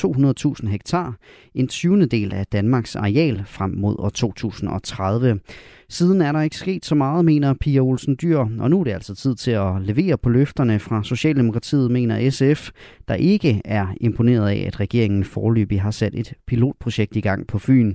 [0.62, 1.16] 200.000 hektar,
[1.54, 2.06] en 20.
[2.06, 5.40] del af Danmarks areal frem mod år 2030.
[5.88, 8.92] Siden er der ikke sket så meget, mener Pia Olsen Dyr, og nu er det
[8.92, 12.70] altså tid til at levere på løfterne fra Socialdemokratiet, mener SF,
[13.08, 17.58] der ikke er imponeret af, at regeringen forløbig har sat et pilotprojekt i gang på
[17.58, 17.94] Fyn.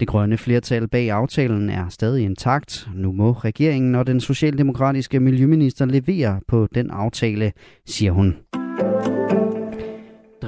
[0.00, 2.88] Det grønne flertal bag aftalen er stadig intakt.
[2.94, 7.52] Nu må regeringen og den socialdemokratiske miljøminister levere på den aftale,
[7.86, 8.34] siger hun.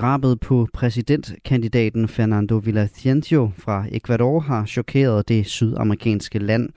[0.00, 6.68] Drabet på præsidentkandidaten Fernando Villavicencio fra Ecuador har chokeret det sydamerikanske land.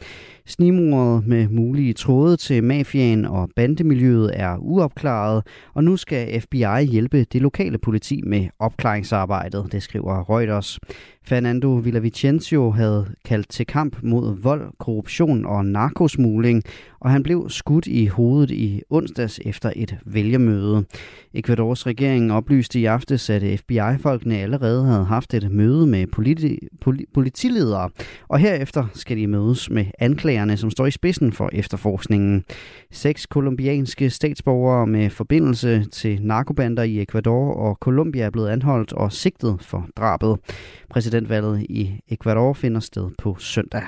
[0.49, 7.23] Snimordet med mulige tråde til mafiaen og bandemiljøet er uopklaret, og nu skal FBI hjælpe
[7.23, 10.79] det lokale politi med opklaringsarbejdet, det skriver Reuters.
[11.23, 16.63] Fernando Villavicencio havde kaldt til kamp mod vold, korruption og narkosmugling,
[16.99, 20.85] og han blev skudt i hovedet i onsdags efter et vælgermøde.
[21.33, 26.67] Ecuadors regering oplyste i aftes, at FBI-folkene allerede havde haft et møde med politi-
[27.13, 27.89] politiledere,
[28.27, 29.85] og herefter skal de mødes med
[30.39, 32.43] anklagerne, som står i spidsen for efterforskningen.
[32.91, 39.11] Seks kolumbianske statsborgere med forbindelse til narkobander i Ecuador og Colombia er blevet anholdt og
[39.11, 40.37] sigtet for drabet.
[40.89, 43.83] Præsidentvalget i Ecuador finder sted på søndag.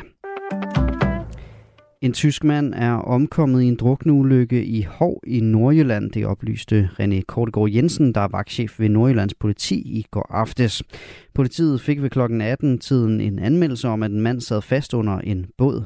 [2.01, 7.21] En tysk mand er omkommet i en drukneulykke i Hov i Nordjylland, det oplyste René
[7.27, 10.83] Kortegård Jensen, der er vagtchef ved Nordjyllands politi i går aftes.
[11.33, 12.19] Politiet fik ved kl.
[12.19, 15.83] 18-tiden en anmeldelse om, at en mand sad fast under en båd.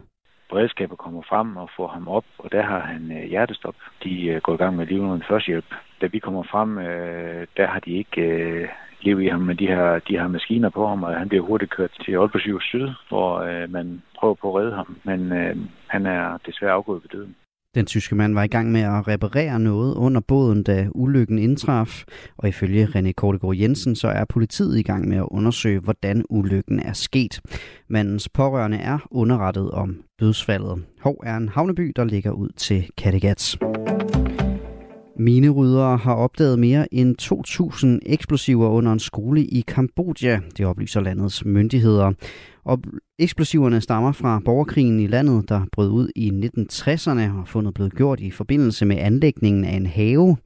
[0.50, 3.76] Beredskabet kommer frem og får ham op, og der har han øh, hjertestop.
[4.04, 5.66] De øh, går i gang med at førstehjælp.
[6.02, 8.70] Da vi kommer frem, øh, der har de ikke øh,
[9.02, 11.72] liv i ham, men de har, de har maskiner på ham, og han bliver hurtigt
[11.72, 15.56] kørt til Aalborg Syd, hvor øh, man prøver på at redde ham, men øh,
[15.88, 17.36] han er desværre afgået ved døden.
[17.76, 22.04] Den tyske mand var i gang med at reparere noget under båden, da ulykken indtraf,
[22.38, 26.80] og ifølge René Kortegård Jensen, så er politiet i gang med at undersøge, hvordan ulykken
[26.80, 27.42] er sket.
[27.90, 30.84] Mandens pårørende er underrettet om dødsfaldet.
[31.02, 33.58] Hov er en havneby, der ligger ud til Kattegat.
[35.20, 41.46] Mineryddere har opdaget mere end 2.000 eksplosiver under en skole i Kambodja, det oplyser landets
[41.46, 42.12] myndigheder.
[42.64, 42.80] Og
[43.20, 48.20] eksplosiverne stammer fra borgerkrigen i landet, der brød ud i 1960'erne og fundet blevet gjort
[48.20, 50.38] i forbindelse med anlægningen af en have.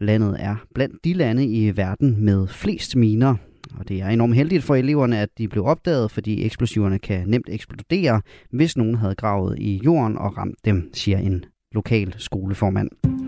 [0.00, 3.34] Landet er blandt de lande i verden med flest miner,
[3.78, 7.48] og det er enormt heldigt for eleverne, at de blev opdaget, fordi eksplosiverne kan nemt
[7.48, 13.27] eksplodere, hvis nogen havde gravet i jorden og ramt dem, siger en lokal skoleformand.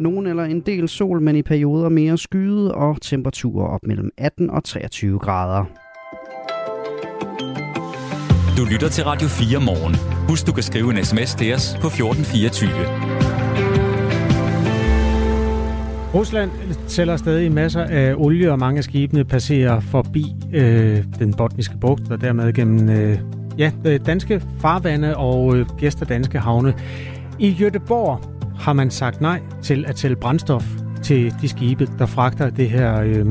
[0.00, 4.50] Nogen eller en del sol, men i perioder mere skyde og temperaturer op mellem 18
[4.50, 5.64] og 23 grader.
[8.56, 9.94] Du lytter til Radio 4 morgen.
[10.28, 12.70] Husk, du kan skrive en sms til os på 1424.
[16.14, 16.50] Rusland
[16.86, 22.10] sælger stadig masser af olie, og mange af skibene passerer forbi øh, den botniske bugt,
[22.10, 23.18] og dermed gennem øh,
[23.58, 26.74] Ja, øh, danske farvande og øh, gæster danske havne.
[27.38, 30.64] I Göteborg har man sagt nej til at sælge brændstof
[31.02, 33.26] til de skibe, der fragter det her, øh,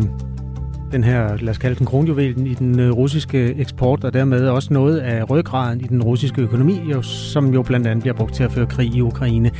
[0.91, 4.73] den her, lad os kalde den kronjuvelen i den øh, russiske eksport, og dermed også
[4.73, 8.43] noget af ryggraden i den russiske økonomi, jo, som jo blandt andet bliver brugt til
[8.43, 9.51] at føre krig i Ukraine.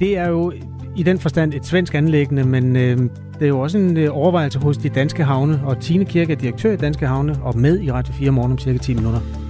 [0.00, 0.52] Det er jo
[0.96, 2.98] i den forstand et svensk anlæggende, men øh,
[3.34, 6.36] det er jo også en øh, overvejelse hos de danske havne, og Tine Kirke er
[6.36, 9.45] direktør i Danske Havne, og med i Radio 4 morgen om cirka 10 minutter.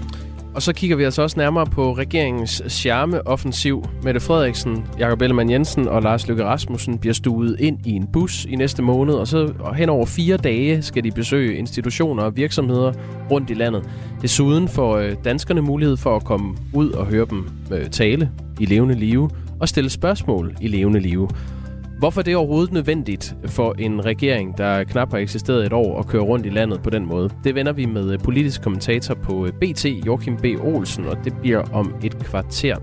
[0.57, 3.85] Og så kigger vi altså også nærmere på regeringens charmeoffensiv.
[4.03, 8.45] Mette Frederiksen, Jakob Ellemann Jensen og Lars Løkke Rasmussen bliver stuet ind i en bus
[8.45, 12.37] i næste måned, og så og hen over fire dage skal de besøge institutioner og
[12.37, 12.93] virksomheder
[13.31, 13.91] rundt i landet.
[14.23, 18.67] Desuden får øh, danskerne mulighed for at komme ud og høre dem øh, tale i
[18.67, 21.29] levende live og stille spørgsmål i levende live.
[21.99, 26.07] Hvorfor er det overhovedet nødvendigt for en regering, der knap har eksisteret et år, at
[26.07, 27.31] køre rundt i landet på den måde?
[27.45, 30.45] Det vender vi med politisk kommentator på BT, Joachim B.
[30.61, 32.77] Olsen, og det bliver om et kvarter.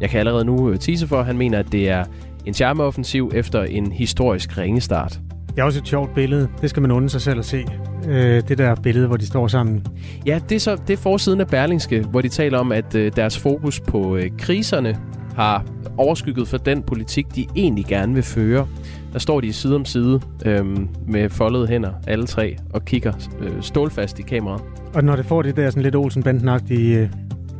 [0.00, 2.04] Jeg kan allerede nu tease for, at han mener, at det er
[2.46, 5.20] en charmeoffensiv efter en historisk ringestart.
[5.48, 6.48] Det er også et sjovt billede.
[6.60, 7.64] Det skal man unde sig selv at se.
[8.08, 9.86] Øh, det der billede, hvor de står sammen.
[10.26, 13.12] Ja, det er, så, det er forsiden af Berlingske, hvor de taler om, at øh,
[13.16, 14.98] deres fokus på øh, kriserne
[15.40, 15.64] har
[15.96, 18.68] overskygget for den politik, de egentlig gerne vil føre.
[19.12, 23.50] Der står de side om side øhm, med foldede hænder, alle tre, og kigger øh,
[23.60, 24.62] stålfast i kameraet.
[24.94, 26.24] Og når det får det der sådan lidt olsen
[26.70, 27.08] i øh,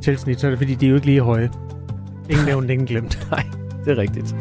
[0.02, 1.50] tilsnit, så er det fordi, de er jo ikke lige høje.
[2.30, 3.18] Ingen nævnt, ingen glemt.
[3.30, 3.44] Nej,
[3.84, 4.34] det er rigtigt.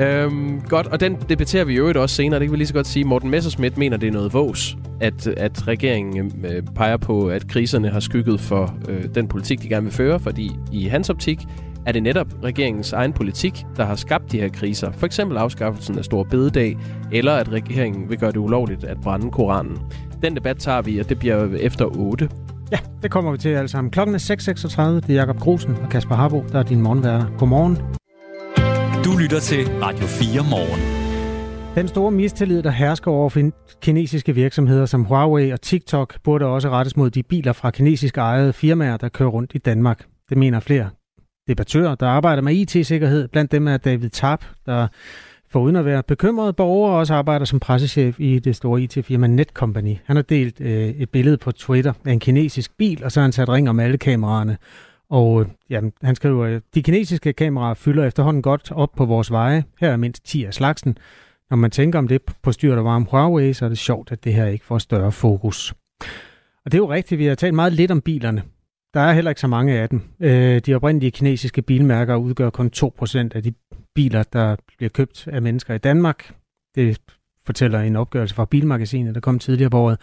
[0.00, 2.40] Øhm, godt, og den debatterer vi jo også senere.
[2.40, 3.04] Det kan vi lige så godt sige.
[3.04, 7.88] Morten Messerschmidt mener, det er noget vås, at, at regeringen øh, peger på, at kriserne
[7.88, 11.38] har skygget for øh, den politik, de gerne vil føre, fordi i hans optik
[11.86, 14.92] er det netop regeringens egen politik, der har skabt de her kriser.
[14.92, 16.76] For eksempel afskaffelsen af Stor Bededag,
[17.12, 19.78] eller at regeringen vil gøre det ulovligt at brænde Koranen.
[20.22, 22.28] Den debat tager vi, og det bliver efter 8.
[22.72, 23.90] Ja, det kommer vi til alle sammen.
[23.90, 24.82] Klokken er 6.36.
[24.82, 27.26] Det er Jakob Grusen og Kasper Harbo, der er din morgenværter.
[27.38, 27.76] Godmorgen.
[29.04, 30.80] Du lytter til Radio 4 morgen.
[31.74, 33.50] Den store mistillid, der hersker over
[33.82, 38.52] kinesiske virksomheder som Huawei og TikTok, burde også rettes mod de biler fra kinesiske ejede
[38.52, 40.04] firmaer, der kører rundt i Danmark.
[40.28, 40.90] Det mener flere
[41.48, 43.28] debattører, der arbejder med IT-sikkerhed.
[43.28, 44.88] Blandt dem er David Tap, der
[45.54, 49.96] uden at være bekymret borger også arbejder som pressechef i det store IT-firma Netcompany.
[50.04, 53.24] Han har delt øh, et billede på Twitter af en kinesisk bil, og så har
[53.24, 54.56] han sat ring om alle kameraerne.
[55.10, 59.30] Og øh, jamen, han skriver, øh, de kinesiske kameraer fylder efterhånden godt op på vores
[59.30, 59.64] veje.
[59.80, 60.98] Her er mindst 10 af slagsen.
[61.50, 64.24] Når man tænker om det på styret og varme Huawei, så er det sjovt, at
[64.24, 65.74] det her ikke får større fokus.
[66.64, 68.42] Og det er jo rigtigt, vi har talt meget lidt om bilerne.
[68.96, 70.00] Der er heller ikke så mange af dem.
[70.20, 73.52] Øh, de oprindelige kinesiske bilmærker udgør kun 2% af de
[73.94, 76.34] biler, der bliver købt af mennesker i Danmark.
[76.74, 77.00] Det
[77.46, 79.98] fortæller en opgørelse fra Bilmagasinet, der kom tidligere på året.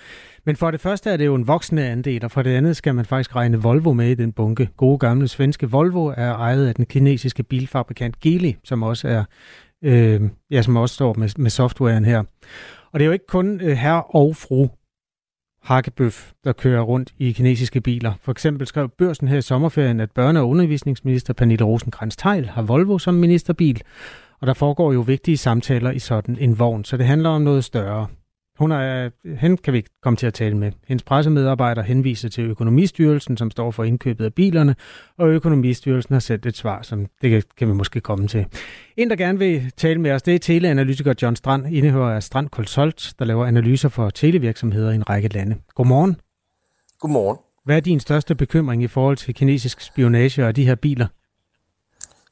[0.46, 2.96] Men for det første er det jo en voksende andel, og for det andet skal
[2.96, 4.70] man faktisk regne Volvo med i den bunke.
[4.78, 9.24] Gode gamle svenske Volvo er ejet af den kinesiske bilfabrikant Geely, som også er
[9.84, 12.20] øh, ja, som også står med, med softwaren her.
[12.92, 14.68] Og det er jo ikke kun øh, herre og fru
[15.64, 18.14] hakkebøf, der kører rundt i kinesiske biler.
[18.22, 22.62] For eksempel skrev børsen her i sommerferien, at børne- og undervisningsminister Pernille rosenkrantz teil har
[22.62, 23.82] Volvo som ministerbil,
[24.42, 27.64] og der foregår jo vigtige samtaler i sådan en vogn, så det handler om noget
[27.64, 28.08] større.
[28.60, 30.72] Hun er, hende kan vi komme til at tale med.
[30.88, 34.76] Hendes pressemedarbejder henviser til Økonomistyrelsen, som står for indkøbet af bilerne,
[35.18, 38.46] og Økonomistyrelsen har sendt et svar, som det kan vi måske komme til.
[38.98, 42.50] En, der gerne vil tale med os, det er teleanalytiker John Strand, indehører af Strand
[42.50, 45.56] Consult, der laver analyser for televirksomheder i en række lande.
[45.76, 46.18] Godmorgen.
[47.00, 47.38] Godmorgen.
[47.66, 51.08] Hvad er din største bekymring i forhold til kinesisk spionage og de her biler?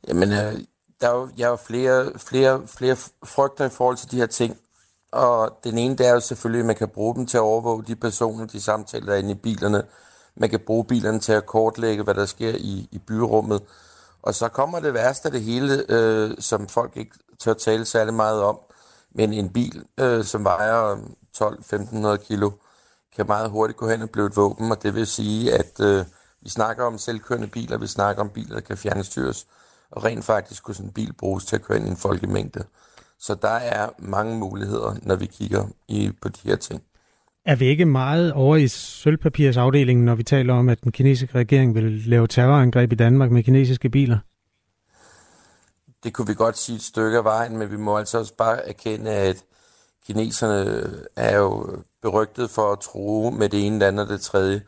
[0.08, 0.54] Jamen, øh,
[1.02, 4.26] der er jo, jeg har jo flere, flere, flere frygter i forhold til de her
[4.26, 4.58] ting.
[5.12, 7.84] Og den ene, det er jo selvfølgelig, at man kan bruge dem til at overvåge
[7.84, 9.84] de personer, de samtaler, der er inde i bilerne.
[10.36, 13.62] Man kan bruge bilerne til at kortlægge, hvad der sker i, i byrummet.
[14.22, 18.14] Og så kommer det værste af det hele, øh, som folk ikke tør tale særlig
[18.14, 18.60] meget om.
[19.12, 20.98] Men en bil, øh, som vejer
[21.38, 22.52] 12-1500 kilo,
[23.16, 24.72] kan meget hurtigt gå hen og blive et våben.
[24.72, 26.06] Og det vil sige, at øh,
[26.42, 29.48] vi snakker om selvkørende biler, vi snakker om biler, der kan fjernstyres.
[29.92, 32.64] Og rent faktisk kunne sådan en bil bruges til at køre ind i en folkemængde.
[33.22, 36.84] Så der er mange muligheder, når vi kigger i, på de her ting.
[37.46, 41.76] Er vi ikke meget over i sølvpapirsafdelingen, når vi taler om, at den kinesiske regering
[41.76, 44.18] vil lave terrorangreb i Danmark med kinesiske biler?
[46.04, 48.70] Det kunne vi godt sige et stykke af vejen, men vi må altså også bare
[48.70, 49.44] erkende, at
[50.08, 54.62] kineserne er jo berygtet for at tro med det ene, det andet og det tredje.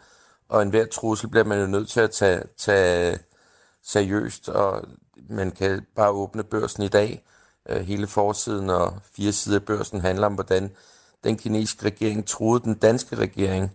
[0.49, 3.19] Og enhver trussel bliver man jo nødt til at tage, tage
[3.83, 4.83] seriøst, og
[5.29, 7.23] man kan bare åbne børsen i dag,
[7.69, 10.71] Øh, hele forsiden og fire sider af børsen handler om, hvordan
[11.23, 13.71] den kinesiske regering troede den danske regering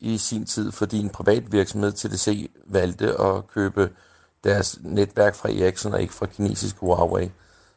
[0.00, 3.90] i sin tid, fordi en privat virksomhed, TDC, valgte at købe
[4.44, 7.30] deres netværk fra Ericsson og ikke fra kinesisk Huawei.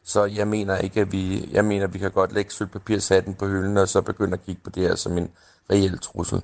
[0.04, 3.46] Så jeg mener ikke, at vi, jeg mener, at vi kan godt lægge sølvpapirshatten på
[3.46, 5.30] hylden, og så begynde at kigge på det her som en
[5.70, 6.42] reel trussel.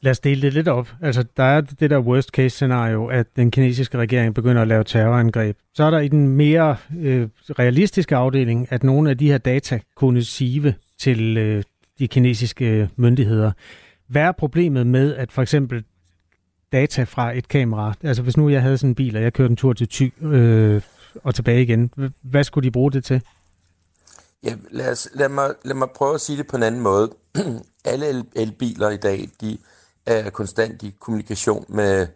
[0.00, 0.88] Lad os dele det lidt op.
[1.02, 4.84] Altså, der er det der worst case scenario, at den kinesiske regering begynder at lave
[4.84, 5.56] terrorangreb.
[5.74, 7.28] Så er der i den mere øh,
[7.58, 11.62] realistiske afdeling, at nogle af de her data kunne sive til øh,
[11.98, 13.52] de kinesiske myndigheder.
[14.08, 15.84] Hvad er problemet med, at for eksempel
[16.72, 19.50] data fra et kamera, altså hvis nu jeg havde sådan en bil, og jeg kørte
[19.50, 20.82] en tur til Thy øh,
[21.24, 21.90] og tilbage igen,
[22.22, 23.22] hvad skulle de bruge det til?
[24.44, 27.10] Ja, lad, os, lad, mig, lad mig prøve at sige det på en anden måde.
[27.84, 29.58] Alle elbiler i dag, de
[30.06, 32.06] er konstant i kommunikation med,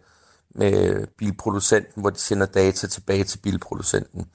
[0.49, 4.25] med bilproducenten, hvor de sender data tilbage til bilproducenten.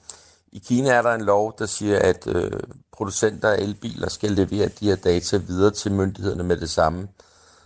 [0.51, 2.51] I Kina er der en lov, der siger, at øh,
[2.91, 7.07] producenter af elbiler skal levere de her data videre til myndighederne med det samme.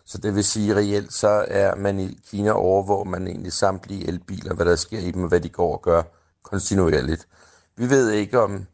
[0.05, 4.07] Så det vil sige, reelt så er man i Kina over, hvor man egentlig samtlige
[4.07, 6.03] elbiler, hvad der sker i dem, og hvad de går og gør
[6.43, 7.27] kontinuerligt.
[7.77, 8.65] Vi ved ikke, om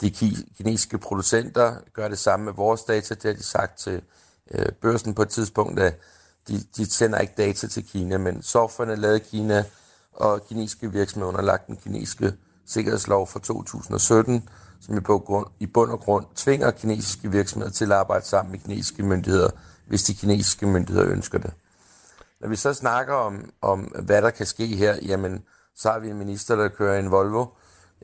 [0.00, 3.14] de kinesiske producenter gør det samme med vores data.
[3.14, 4.02] Det har de sagt til
[4.50, 6.00] øh, børsen på et tidspunkt, at
[6.48, 9.64] de, de sender ikke data til Kina, men softwaren er lavet i Kina,
[10.12, 12.32] og kinesiske virksomheder underlagt den kinesiske
[12.66, 14.48] sikkerhedslov fra 2017,
[14.80, 18.52] som i på grund, i bund og grund tvinger kinesiske virksomheder til at arbejde sammen
[18.52, 19.50] med kinesiske myndigheder,
[19.86, 21.52] hvis de kinesiske myndigheder ønsker det.
[22.40, 25.44] Når vi så snakker om, om hvad der kan ske her, jamen,
[25.76, 27.46] så har vi en minister, der kører en Volvo.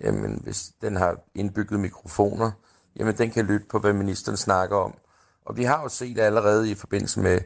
[0.05, 2.51] Jamen, hvis den har indbygget mikrofoner,
[2.97, 4.95] jamen, den kan lytte på, hvad ministeren snakker om.
[5.45, 7.41] Og vi har jo set allerede i forbindelse med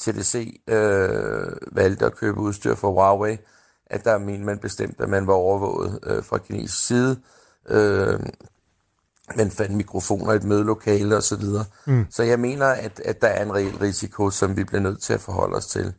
[0.00, 3.38] TDC øh, valgte at købe udstyr fra Huawei,
[3.86, 7.20] at der mente man bestemt, at man var overvåget øh, fra kinesisk side.
[7.68, 8.20] Øh,
[9.36, 11.40] man fandt mikrofoner i et mødelokale osv.
[11.40, 12.06] Så, mm.
[12.10, 15.12] så jeg mener, at, at der er en reel risiko, som vi bliver nødt til
[15.12, 15.94] at forholde os til.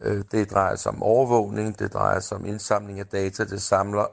[0.00, 4.06] Øh, det drejer sig om overvågning, det drejer sig om indsamling af data, det samler,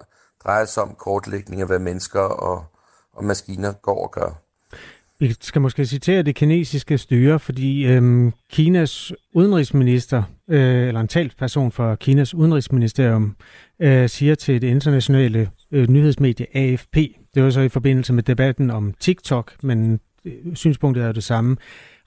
[0.44, 2.66] drejer sig om kortlægning af, hvad mennesker og,
[3.14, 4.45] og maskiner går og gør.
[5.20, 11.72] Vi skal måske citere det kinesiske styre, fordi øhm, Kinas udenrigsminister, øh, eller en talsperson
[11.72, 13.36] for Kinas udenrigsministerium,
[13.80, 16.98] øh, siger til det internationale øh, nyhedsmedie AFP,
[17.36, 21.24] det var så i forbindelse med debatten om TikTok, men øh, synspunktet er jo det
[21.24, 21.58] samme.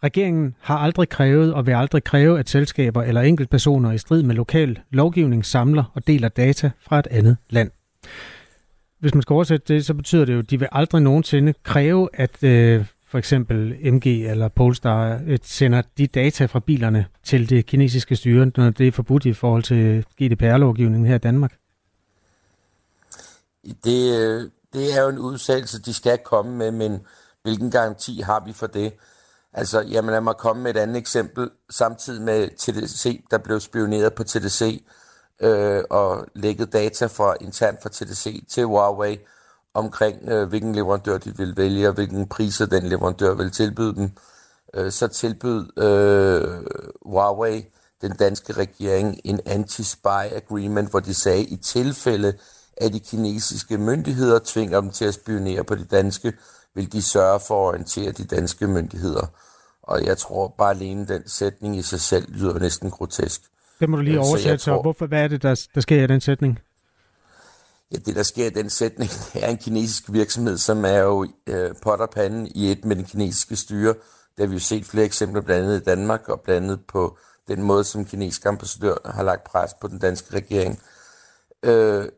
[0.03, 4.35] Regeringen har aldrig krævet og vil aldrig kræve, at selskaber eller enkeltpersoner i strid med
[4.35, 7.71] lokal lovgivning samler og deler data fra et andet land.
[9.01, 12.09] Hvis man skal oversætte det, så betyder det jo, at de vil aldrig nogensinde kræve,
[12.15, 17.67] at øh, for eksempel MG eller Polestar øh, sender de data fra bilerne til det
[17.67, 21.53] kinesiske styre, når det er forbudt i forhold til GDPR-lovgivningen her i Danmark?
[23.85, 27.01] Det, øh, det er jo en udsættelse, de skal komme med, men
[27.43, 28.93] hvilken garanti har vi for det?
[29.53, 31.51] Altså, jamen lad mig komme med et andet eksempel.
[31.71, 34.85] Samtidig med TDC, der blev spioneret på TDC
[35.41, 39.19] øh, og lægget data fra internt fra TDC til Huawei,
[39.79, 44.11] omkring, øh, hvilken leverandør de vil vælge, og hvilken priser den leverandør vil tilbyde dem.
[44.75, 46.65] Øh, så tilbød øh,
[47.07, 47.65] Huawei
[48.03, 52.33] den danske regering en anti-spy agreement, hvor de sagde, at i tilfælde
[52.77, 56.33] af de kinesiske myndigheder tvinger dem til at spionere på de danske,
[56.75, 59.27] vil de sørge for at orientere de danske myndigheder.
[59.83, 63.41] Og jeg tror bare alene den sætning i sig selv lyder næsten grotesk.
[63.81, 66.05] Det må du lige øh, oversætte, så, tror, Hvorfor, hvad er det, der, der sker
[66.05, 66.59] i den sætning?
[67.93, 71.75] Ja, det der sker i den sætning, er en kinesisk virksomhed, som er jo øh,
[71.83, 73.95] potterpanden i et med den kinesiske styre.
[74.37, 77.19] Det har vi jo set flere eksempler, blandt andet i Danmark, og blandt andet på
[77.49, 80.81] den måde, som kinesisk ambassadør har lagt pres på den danske regering.
[81.63, 82.09] Øh,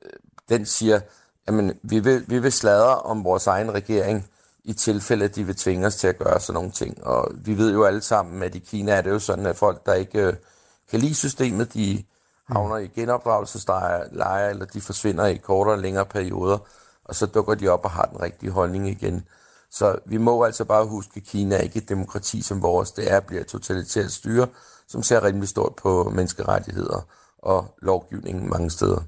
[0.49, 1.01] den siger,
[1.47, 4.31] jamen, vi vil, vi vil sladre om vores egen regering,
[4.65, 7.05] i tilfælde, at de vil tvinge os til at gøre sådan nogle ting.
[7.05, 9.87] Og vi ved jo alle sammen, at i Kina er det jo sådan, at folk,
[9.87, 10.35] der ikke øh,
[10.91, 12.05] kan lide systemet, de
[12.51, 12.57] Mm.
[12.57, 16.59] havner i genopdragelseslejre, eller de forsvinder i kortere og længere perioder,
[17.05, 19.25] og så dukker de op og har den rigtige holdning igen.
[19.71, 22.93] Så vi må altså bare huske, at Kina er ikke et demokrati som vores.
[22.93, 24.47] Det er bliver et totalitært styre,
[24.89, 27.07] som ser rimelig stort på menneskerettigheder
[27.39, 29.01] og lovgivningen mange steder.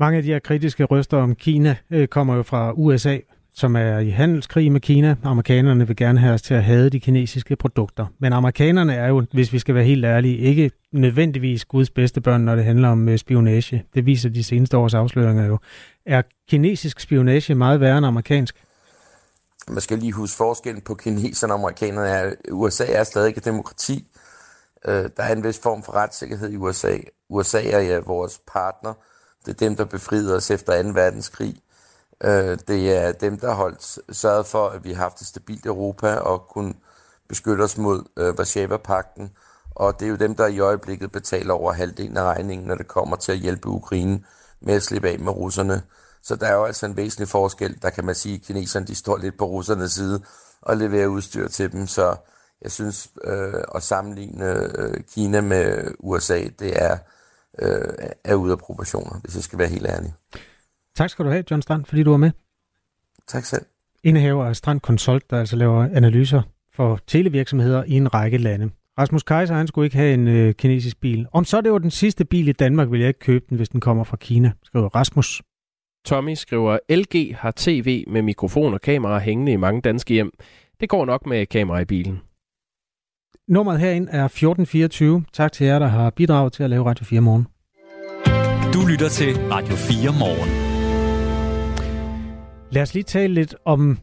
[0.00, 3.18] Mange af de her kritiske røster om Kina øh, kommer jo fra USA,
[3.54, 5.16] som er i handelskrig med Kina.
[5.24, 8.06] Amerikanerne vil gerne have os til at have de kinesiske produkter.
[8.18, 12.40] Men amerikanerne er jo, hvis vi skal være helt ærlige, ikke nødvendigvis Guds bedste børn,
[12.40, 13.84] når det handler om øh, spionage.
[13.94, 15.58] Det viser de seneste års afsløringer jo.
[16.06, 18.64] Er kinesisk spionage meget værre end amerikansk?
[19.68, 22.36] Man skal lige huske forskellen på kineserne og amerikanerne.
[22.52, 24.06] USA er stadig et demokrati.
[24.84, 26.98] Øh, der er en vis form for retssikkerhed i USA.
[27.28, 28.94] USA er ja vores partner.
[29.46, 30.88] Det er dem, der befriede os efter 2.
[30.88, 31.56] verdenskrig.
[32.24, 36.14] Øh, det er dem, der holdt, sørget for, at vi har haft et stabilt Europa
[36.14, 36.74] og kunne
[37.28, 39.30] beskytte os mod øh, Varsava-pakten
[39.78, 42.88] og det er jo dem, der i øjeblikket betaler over halvdelen af regningen, når det
[42.88, 44.20] kommer til at hjælpe Ukraine
[44.60, 45.82] med at slippe af med russerne.
[46.22, 47.82] Så der er jo altså en væsentlig forskel.
[47.82, 50.22] Der kan man sige, at kineserne de står lidt på russernes side
[50.62, 51.86] og leverer udstyr til dem.
[51.86, 52.16] Så
[52.62, 56.98] jeg synes, øh, at sammenligne øh, Kina med USA, det er,
[57.58, 60.14] øh, er ude af proportioner, hvis jeg skal være helt ærlig.
[60.96, 62.30] Tak skal du have, John Strand, fordi du var med.
[63.26, 63.64] Tak selv.
[64.04, 66.42] Indehaver af Strand Consult, der altså laver analyser
[66.74, 68.70] for televirksomheder i en række lande.
[68.98, 71.26] Rasmus Kaiser, han skulle ikke have en øh, kinesisk bil.
[71.32, 73.68] Om så det var den sidste bil i Danmark, vil jeg ikke købe den, hvis
[73.68, 75.42] den kommer fra Kina, skriver Rasmus.
[76.04, 80.30] Tommy skriver, LG har tv med mikrofon og kamera hængende i mange danske hjem.
[80.80, 82.20] Det går nok med kamera i bilen.
[83.48, 85.24] Nummeret herind er 1424.
[85.32, 87.46] Tak til jer, der har bidraget til at lave Radio 4 morgen.
[88.74, 90.50] Du lytter til Radio 4 morgen.
[92.70, 93.98] Lad os lige tale lidt om,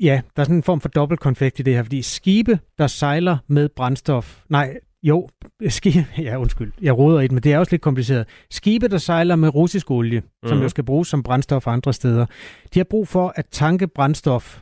[0.00, 3.38] ja, der er sådan en form for dobbeltkonfekt i det her, fordi skibe, der sejler
[3.46, 5.28] med brændstof, nej, jo,
[5.68, 8.26] skibe, ja undskyld, jeg roder i det, men det er også lidt kompliceret.
[8.50, 10.48] Skibe, der sejler med russisk olie, mm.
[10.48, 10.62] som mhm.
[10.62, 12.26] jo skal bruges som brændstof andre steder,
[12.74, 14.60] de har brug for at tanke brændstof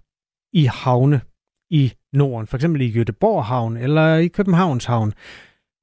[0.52, 1.20] i havne
[1.70, 5.12] i Norden, for eksempel i Göteborg havn eller i Københavns havn,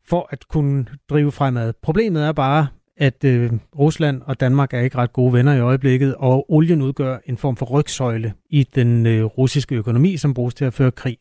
[0.05, 1.73] for at kunne drive fremad.
[1.81, 2.67] Problemet er bare,
[2.99, 7.17] at øh, Rusland og Danmark er ikke ret gode venner i øjeblikket, og olien udgør
[7.25, 11.17] en form for rygsøjle i den øh, russiske økonomi, som bruges til at føre krig.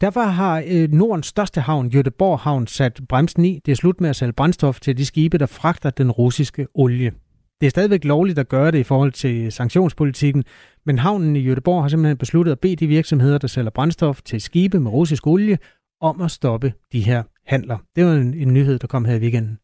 [0.00, 3.60] Derfor har øh, Nordens største havn, Göteborg Havn, sat bremsen i.
[3.66, 7.12] Det er slut med at sælge brændstof til de skibe, der fragter den russiske olie.
[7.60, 10.44] Det er stadigvæk lovligt at gøre det i forhold til sanktionspolitikken,
[10.86, 14.40] men havnen i Göteborg har simpelthen besluttet at bede de virksomheder, der sælger brændstof til
[14.40, 15.58] skibe med russisk olie,
[16.00, 17.78] om at stoppe de her handler.
[17.96, 19.58] Det var en, en nyhed, der kom her i weekenden.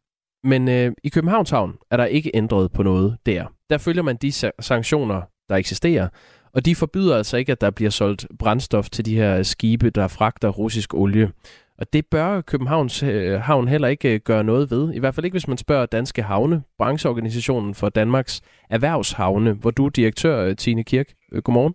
[0.44, 3.46] Men øh, i Københavns Havn er der ikke ændret på noget der.
[3.70, 6.08] Der følger man de sanktioner, der eksisterer,
[6.52, 10.08] og de forbyder altså ikke, at der bliver solgt brændstof til de her skibe, der
[10.08, 11.32] fragter russisk olie.
[11.78, 14.94] Og det bør Københavns øh, Havn heller ikke øh, gøre noget ved.
[14.94, 19.86] I hvert fald ikke, hvis man spørger Danske Havne, brancheorganisationen for Danmarks erhvervshavne, hvor du
[19.86, 21.06] er direktør, øh, Tine Kirk.
[21.32, 21.74] Øh, godmorgen.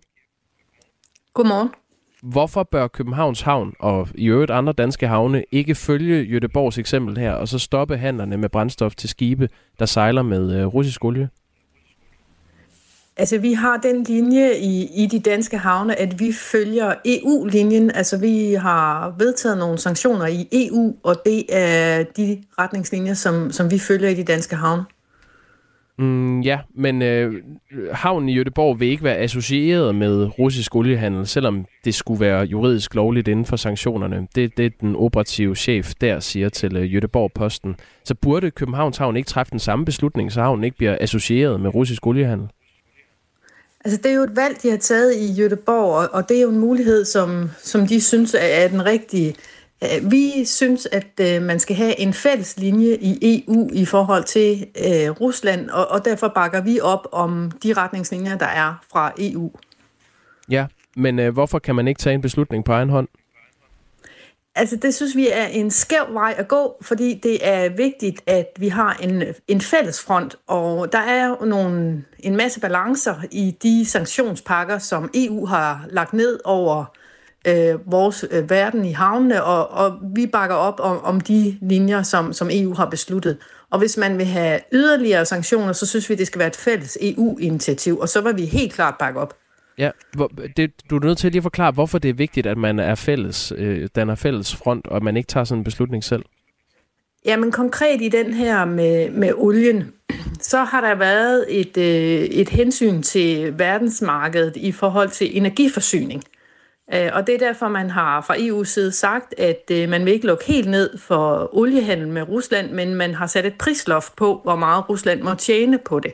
[1.34, 1.68] Godmorgen.
[2.24, 7.32] Hvorfor bør Københavns Havn og i øvrigt andre danske havne ikke følge Jødeborgs eksempel her,
[7.32, 9.48] og så stoppe handlerne med brændstof til skibe,
[9.78, 11.28] der sejler med øh, russisk olie?
[13.16, 17.90] Altså, vi har den linje i, i de danske havne, at vi følger EU-linjen.
[17.90, 23.70] Altså, vi har vedtaget nogle sanktioner i EU, og det er de retningslinjer, som, som
[23.70, 24.84] vi følger i de danske havne.
[25.98, 27.42] Mm, ja, men øh,
[27.92, 32.94] havnen i Jødeborg vil ikke være associeret med russisk oliehandel, selvom det skulle være juridisk
[32.94, 34.28] lovligt inden for sanktionerne.
[34.34, 37.76] Det det den operative chef der siger til øh, Jødeborg Posten.
[38.04, 41.74] Så burde Københavns Havn ikke træffe den samme beslutning, så havnen ikke bliver associeret med
[41.74, 42.48] russisk oliehandel?
[43.84, 46.50] Altså, det er jo et valg, de har taget i Jødeborg, og det er jo
[46.50, 49.28] en mulighed, som, som de synes er den rigtige.
[49.28, 49.53] Øh,
[50.02, 54.66] vi synes, at øh, man skal have en fælles linje i EU i forhold til
[54.78, 59.50] øh, Rusland, og, derfor bakker vi op om de retningslinjer, der er fra EU.
[60.50, 60.66] Ja,
[60.96, 63.08] men øh, hvorfor kan man ikke tage en beslutning på egen hånd?
[64.56, 68.46] Altså, det synes vi er en skæv vej at gå, fordi det er vigtigt, at
[68.58, 73.56] vi har en, en fælles front, og der er jo nogle, en masse balancer i
[73.62, 76.84] de sanktionspakker, som EU har lagt ned over
[77.44, 82.02] øh, vores øh, verden i havnene, og, og vi bakker op om, om de linjer,
[82.02, 83.38] som, som EU har besluttet.
[83.70, 86.98] Og hvis man vil have yderligere sanktioner, så synes vi, det skal være et fælles
[87.00, 89.34] EU-initiativ, og så vil vi helt klart bakke op.
[89.78, 92.46] Ja, hvor, det, du er nødt til at lige at forklare, hvorfor det er vigtigt,
[92.46, 95.60] at man er fælles, øh, den er fælles front, og at man ikke tager sådan
[95.60, 96.24] en beslutning selv.
[97.26, 99.92] Jamen konkret i den her med, med olien,
[100.40, 106.24] så har der været et, øh, et hensyn til verdensmarkedet i forhold til energiforsyning.
[106.92, 110.12] Øh, og det er derfor, man har fra EU's side sagt, at øh, man vil
[110.12, 114.40] ikke lukke helt ned for oliehandel med Rusland, men man har sat et prisloft på,
[114.42, 116.12] hvor meget Rusland må tjene på det.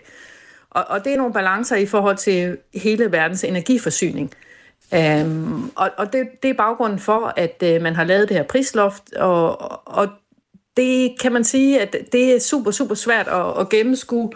[0.71, 4.33] Og, og det er nogle balancer i forhold til hele verdens energiforsyning.
[5.23, 8.45] Um, og og det, det er baggrunden for, at uh, man har lavet det her
[8.45, 10.09] prisloft, og, og
[10.77, 14.33] det kan man sige, at det er super, super svært at, at gennemskue,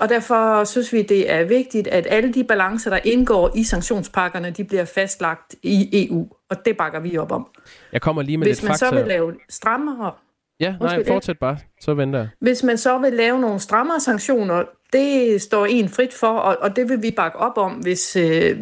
[0.00, 4.50] og derfor synes vi, det er vigtigt, at alle de balancer, der indgår i sanktionspakkerne,
[4.50, 6.28] de bliver fastlagt i EU.
[6.50, 7.46] Og det bakker vi op om.
[7.92, 8.88] Jeg kommer lige med Hvis lidt man fakta.
[8.88, 10.12] så vil lave strammere...
[10.60, 11.58] Ja, nej, fortsæt bare.
[11.80, 12.28] Så venter jeg.
[12.40, 16.76] Hvis man så vil lave nogle strammere sanktioner, det står en frit for, og, og
[16.76, 18.58] det vil vi bakke op om, hvis, øh,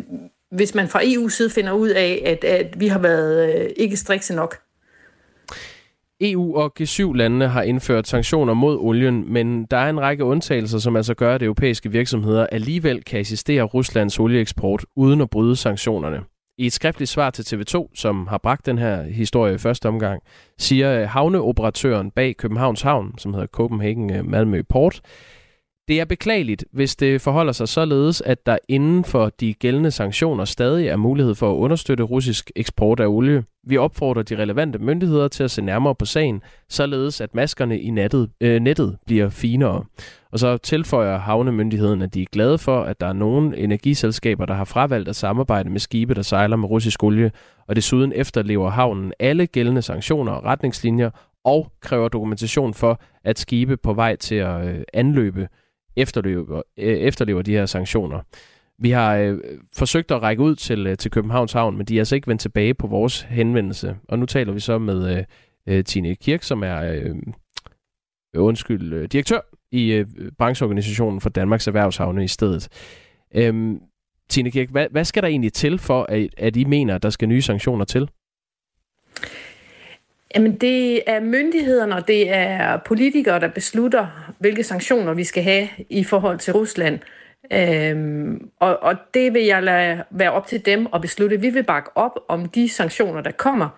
[0.50, 3.96] hvis man fra EU's side finder ud af, at, at vi har været øh, ikke
[3.96, 4.58] strikse nok.
[6.20, 10.96] EU og G7-landene har indført sanktioner mod olien, men der er en række undtagelser, som
[10.96, 16.20] altså gør, at europæiske virksomheder alligevel kan assistere Ruslands olieeksport uden at bryde sanktionerne.
[16.58, 20.22] I et skriftligt svar til TV2, som har bragt den her historie i første omgang,
[20.58, 25.00] siger øh, havneoperatøren bag Københavns Havn, som hedder Copenhagen øh, Malmø Port,
[25.90, 30.44] det er beklageligt, hvis det forholder sig således, at der inden for de gældende sanktioner
[30.44, 33.44] stadig er mulighed for at understøtte russisk eksport af olie.
[33.66, 37.90] Vi opfordrer de relevante myndigheder til at se nærmere på sagen, således at maskerne i
[37.90, 39.84] nettet, øh, nettet bliver finere.
[40.32, 44.54] Og så tilføjer havnemyndigheden, at de er glade for, at der er nogle energiselskaber, der
[44.54, 47.30] har fravalgt at samarbejde med skibe, der sejler med russisk olie,
[47.68, 51.10] og desuden efterlever havnen alle gældende sanktioner og retningslinjer,
[51.44, 55.48] og kræver dokumentation for, at skibe på vej til at øh, anløbe
[55.96, 58.20] efterlever, øh, efterlever de her sanktioner.
[58.78, 59.38] Vi har øh,
[59.72, 62.40] forsøgt at række ud til, øh, til Københavns Havn, men de er altså ikke vendt
[62.40, 63.96] tilbage på vores henvendelse.
[64.08, 65.24] Og nu taler vi så med øh,
[65.66, 67.16] øh Tine Kirk, som er øh,
[68.34, 69.40] undskyld, øh, direktør
[69.72, 70.06] i øh,
[70.38, 72.68] brancheorganisationen for Danmarks Erhvervshavne i stedet.
[73.34, 73.74] Øh,
[74.28, 77.10] Tine Kirk, hvad, hvad skal der egentlig til for, at, at I mener, at der
[77.10, 78.08] skal nye sanktioner til?
[80.34, 85.68] Jamen, det er myndighederne, og det er politikere, der beslutter, hvilke sanktioner vi skal have
[85.88, 86.98] i forhold til Rusland.
[87.52, 91.40] Øhm, og, og det vil jeg lade være op til dem at beslutte.
[91.40, 93.68] Vi vil bakke op om de sanktioner, der kommer,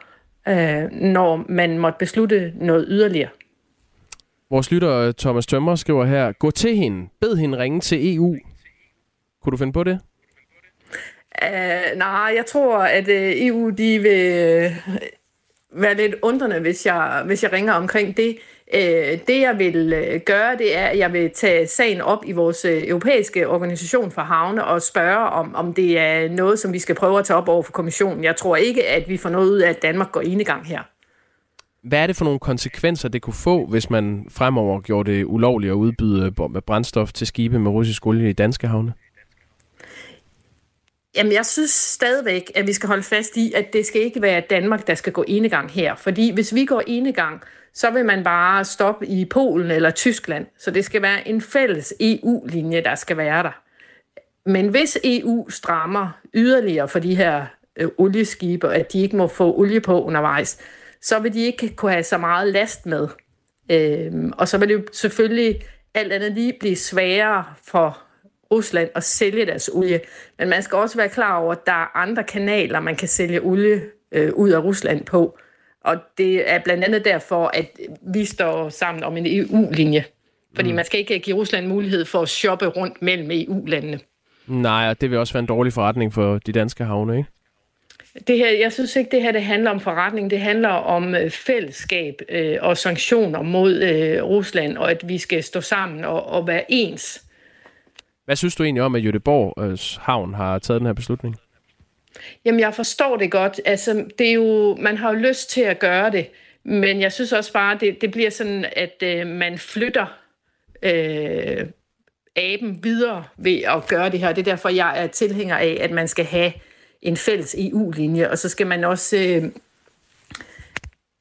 [0.49, 3.29] øh, når man måtte beslutte noget yderligere.
[4.51, 8.37] Vores lytter Thomas Tømmer skriver her, gå til hende, bed hende ringe til EU.
[9.43, 10.01] Kunne du finde på det?
[11.43, 14.71] Uh, nej, jeg tror, at uh, øh, EU de vil
[15.75, 18.39] være lidt undrende, hvis jeg, hvis jeg ringer omkring det.
[18.75, 22.33] Øh, det jeg vil øh, gøre, det er, at jeg vil tage sagen op i
[22.33, 26.79] vores øh, europæiske organisation for havne og spørge, om, om det er noget, som vi
[26.79, 28.25] skal prøve at tage op over for kommissionen.
[28.25, 30.81] Jeg tror ikke, at vi får noget ud af, at Danmark går enegang her.
[31.83, 35.71] Hvad er det for nogle konsekvenser, det kunne få, hvis man fremover gjorde det ulovligt
[35.71, 36.33] at udbyde
[36.67, 38.93] brændstof til skibe med russisk olie i danske havne?
[41.17, 44.41] Jamen, jeg synes stadigvæk, at vi skal holde fast i, at det skal ikke være
[44.41, 45.95] Danmark, der skal gå enegang her.
[45.95, 47.43] Fordi hvis vi går enegang,
[47.75, 50.47] så vil man bare stoppe i Polen eller Tyskland.
[50.59, 53.63] Så det skal være en fælles EU-linje, der skal være der.
[54.47, 57.47] Men hvis EU strammer yderligere for de her
[57.77, 60.59] øh, olieskibe, at de ikke må få olie på undervejs,
[61.01, 63.09] så vil de ikke kunne have så meget last med.
[63.71, 65.63] Øh, og så vil det jo selvfølgelig
[65.95, 68.03] alt andet lige blive sværere for
[68.53, 70.01] Rusland og sælge deres olie.
[70.39, 73.41] Men man skal også være klar over, at der er andre kanaler, man kan sælge
[73.41, 73.83] olie
[74.13, 75.39] øh, ud af Rusland på.
[75.85, 77.79] Og det er blandt andet derfor, at
[78.15, 80.05] vi står sammen om en EU-linje.
[80.55, 80.77] Fordi mm.
[80.77, 84.01] man skal ikke give Rusland mulighed for at shoppe rundt mellem EU-landene.
[84.47, 87.29] Nej, og det vil også være en dårlig forretning for de danske havne, ikke?
[88.27, 90.31] Det her, jeg synes ikke, det her det handler om forretning.
[90.31, 95.43] Det handler om øh, fællesskab øh, og sanktioner mod øh, Rusland, og at vi skal
[95.43, 97.25] stå sammen og, og være ens.
[98.25, 101.37] Hvad synes du egentlig om, at Jødeborgs havn har taget den her beslutning?
[102.45, 103.61] Jamen, jeg forstår det godt.
[103.65, 106.29] Altså, det er jo, man har jo lyst til at gøre det,
[106.65, 110.07] men jeg synes også bare, det, det bliver sådan, at øh, man flytter
[110.83, 111.67] øh,
[112.37, 114.33] aben videre ved at gøre det her.
[114.33, 116.53] Det er derfor, jeg er tilhænger af, at man skal have
[117.03, 119.51] en fælles EU-linje, og så skal man også øh,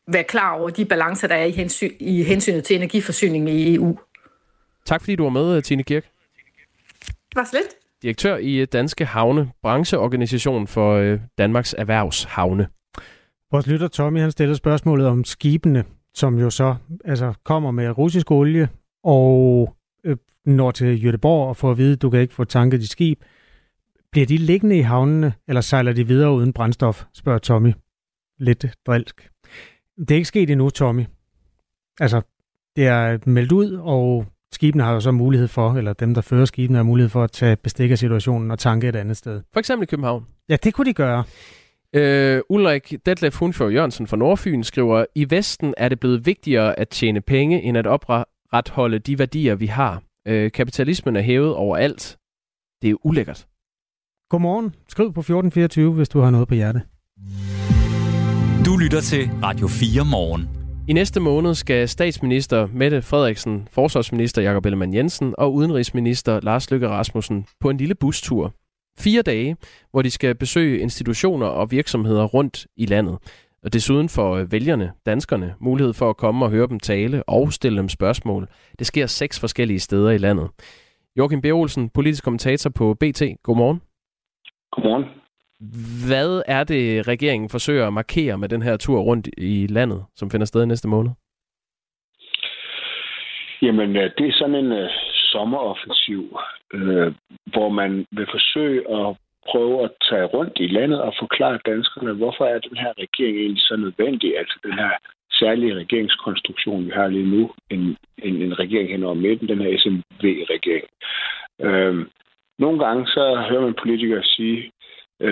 [0.07, 3.99] være klar over de balancer, der er i, hensyn, i hensynet til energiforsyning i EU.
[4.85, 6.05] Tak fordi du var med, Tine Kirk
[7.35, 7.61] var slet.
[8.01, 12.67] Direktør i øh, Danske Havne, brancheorganisation for øh, Danmarks Erhvervshavne.
[13.51, 16.75] Vores lytter Tommy, han stiller spørgsmålet om skibene, som jo så
[17.05, 18.69] altså, kommer med russisk olie
[19.03, 22.79] og øh, når til Jødeborg og får at vide, at du kan ikke få tanket
[22.79, 23.21] dit skib.
[24.11, 27.73] Bliver de liggende i havnene, eller sejler de videre uden brændstof, spørger Tommy.
[28.39, 29.29] Lidt drilsk.
[29.97, 31.05] Det er ikke sket endnu, Tommy.
[31.99, 32.21] Altså,
[32.75, 36.45] det er meldt ud, og skibene har jo så mulighed for, eller dem, der fører
[36.45, 39.41] skibene, har mulighed for at tage bestik af situationen og tanke et andet sted.
[39.53, 40.25] For eksempel i København.
[40.49, 41.23] Ja, det kunne de gøre.
[41.95, 46.89] Øh, Ulrik Detlef Hundsfjord Jørgensen fra Nordfyn skriver, i Vesten er det blevet vigtigere at
[46.89, 50.01] tjene penge, end at opretholde de værdier, vi har.
[50.27, 52.17] Øh, kapitalismen er hævet overalt.
[52.81, 53.47] Det er ulækkert.
[54.29, 54.75] Godmorgen.
[54.87, 56.81] Skriv på 1424, hvis du har noget på hjerte.
[58.65, 60.60] Du lytter til Radio 4 morgen.
[60.87, 66.87] I næste måned skal statsminister Mette Frederiksen, forsvarsminister Jakob Ellemann Jensen og udenrigsminister Lars Løkke
[66.89, 68.53] Rasmussen på en lille bustur.
[68.99, 69.57] Fire dage,
[69.91, 73.17] hvor de skal besøge institutioner og virksomheder rundt i landet.
[73.63, 77.53] Og desuden får øh, vælgerne, danskerne, mulighed for at komme og høre dem tale og
[77.53, 78.47] stille dem spørgsmål.
[78.79, 80.49] Det sker seks forskellige steder i landet.
[81.17, 81.45] Joachim B.
[81.45, 83.21] Olsen, politisk kommentator på BT.
[83.43, 83.81] Godmorgen.
[84.71, 85.20] Godmorgen.
[86.07, 90.31] Hvad er det, regeringen forsøger at markere med den her tur rundt i landet, som
[90.31, 91.11] finder sted i næste måned?
[93.61, 94.89] Jamen, øh, det er sådan en uh,
[95.31, 96.37] sommeroffensiv,
[96.73, 97.13] øh,
[97.53, 99.17] hvor man vil forsøge at
[99.49, 103.63] prøve at tage rundt i landet og forklare danskerne, hvorfor er den her regering egentlig
[103.63, 104.91] så nødvendig, altså den her
[105.31, 109.77] særlige regeringskonstruktion, vi har lige nu, en, en, en regering hen over midten, den her
[109.77, 110.87] SMV-regering.
[111.61, 112.05] Øh,
[112.59, 114.71] nogle gange så hører man politikere sige,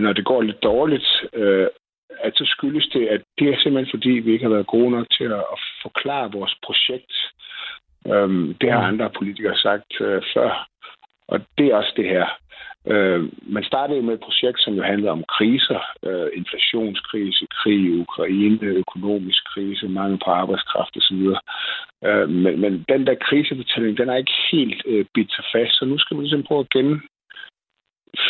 [0.01, 1.67] når det går lidt dårligt, øh,
[2.19, 5.07] at så skyldes det, at det er simpelthen fordi, vi ikke har været gode nok
[5.17, 7.13] til at, at forklare vores projekt.
[8.07, 10.67] Øhm, det har andre politikere sagt øh, før,
[11.27, 12.27] og det er også det her.
[12.87, 13.23] Øh,
[13.55, 18.65] man startede med et projekt, som jo handlede om kriser, øh, inflationskrise, krig i Ukraine,
[18.83, 21.21] økonomisk krise, mangel på arbejdskraft osv.
[22.07, 25.85] Øh, men, men den der krisefortælling, den er ikke helt øh, bidt sig fast, så
[25.85, 27.01] nu skal man ligesom prøve at gen,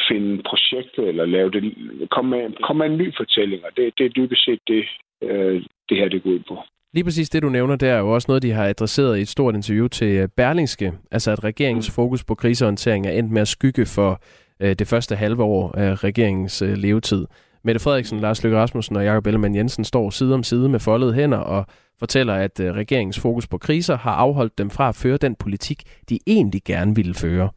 [0.10, 1.64] finde projektet eller lave det,
[2.12, 4.84] komme med, komme med en ny fortælling, og det, det er dybest set det,
[5.24, 5.56] øh,
[5.90, 6.58] det her det går ud på.
[6.94, 9.28] Lige præcis det, du nævner, det er jo også noget, de har adresseret i et
[9.28, 10.94] stort interview til øh, Berlingske.
[11.12, 11.94] Altså at regeringens mm.
[11.94, 14.22] fokus på krisehåndtering er endt med at skygge for
[14.60, 17.26] øh, det første halve år af regeringens øh, levetid.
[17.64, 21.14] Mette Frederiksen, Lars Løkke Rasmussen og Jakob Ellemann Jensen står side om side med foldede
[21.14, 21.66] hænder og
[22.00, 25.84] fortæller, at øh, regeringens fokus på kriser har afholdt dem fra at føre den politik,
[26.10, 27.50] de egentlig gerne ville føre.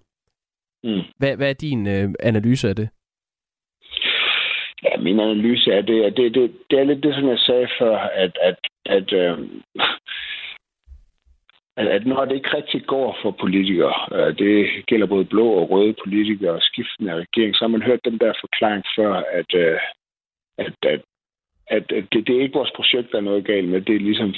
[0.85, 1.03] Mm.
[1.19, 2.89] Hvad, hvad er din øh, analyse af det?
[4.85, 7.69] Ja, min analyse af det, at det, det, det er lidt det, som jeg sagde
[7.79, 8.57] før, at, at,
[8.87, 9.39] at, øh,
[11.77, 15.71] at, at når det ikke rigtig går for politikere, øh, det gælder både blå og
[15.71, 19.81] røde politikere og skiftende regering, så har man hørt den der forklaring før, at, øh,
[20.59, 21.01] at, at,
[21.67, 23.81] at, at det, det er ikke vores projekt, der er noget galt med.
[23.81, 24.35] Det er ligesom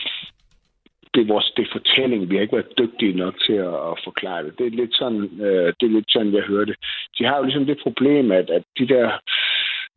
[1.15, 2.31] det er vores det er fortælling.
[2.31, 4.59] Vi har ikke været dygtige nok til at, at forklare det.
[4.59, 6.77] Det er lidt sådan, øh, det er lidt sådan, jeg hører det.
[7.19, 9.11] De har jo ligesom det problem, at, at de der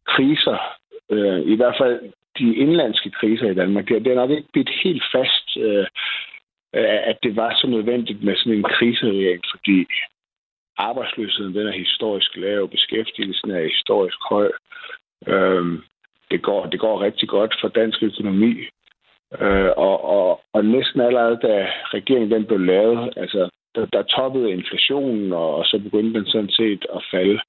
[0.08, 0.58] kriser,
[1.12, 4.70] øh, i hvert fald de indlandske kriser i Danmark, det, det er nok ikke blivet
[4.84, 5.86] helt fast, øh,
[7.12, 9.86] at det var så nødvendigt med sådan en kriseregering, fordi
[10.78, 14.52] arbejdsløsheden den er historisk lav, beskæftigelsen er historisk høj.
[15.28, 15.66] Øh,
[16.32, 18.54] det går, det går rigtig godt for dansk økonomi.
[19.42, 24.52] Øh, og, og, og næsten allerede, da regeringen den blev lavet, altså, der, der toppede
[24.52, 27.40] inflationen, og, og så begyndte den sådan set at falde.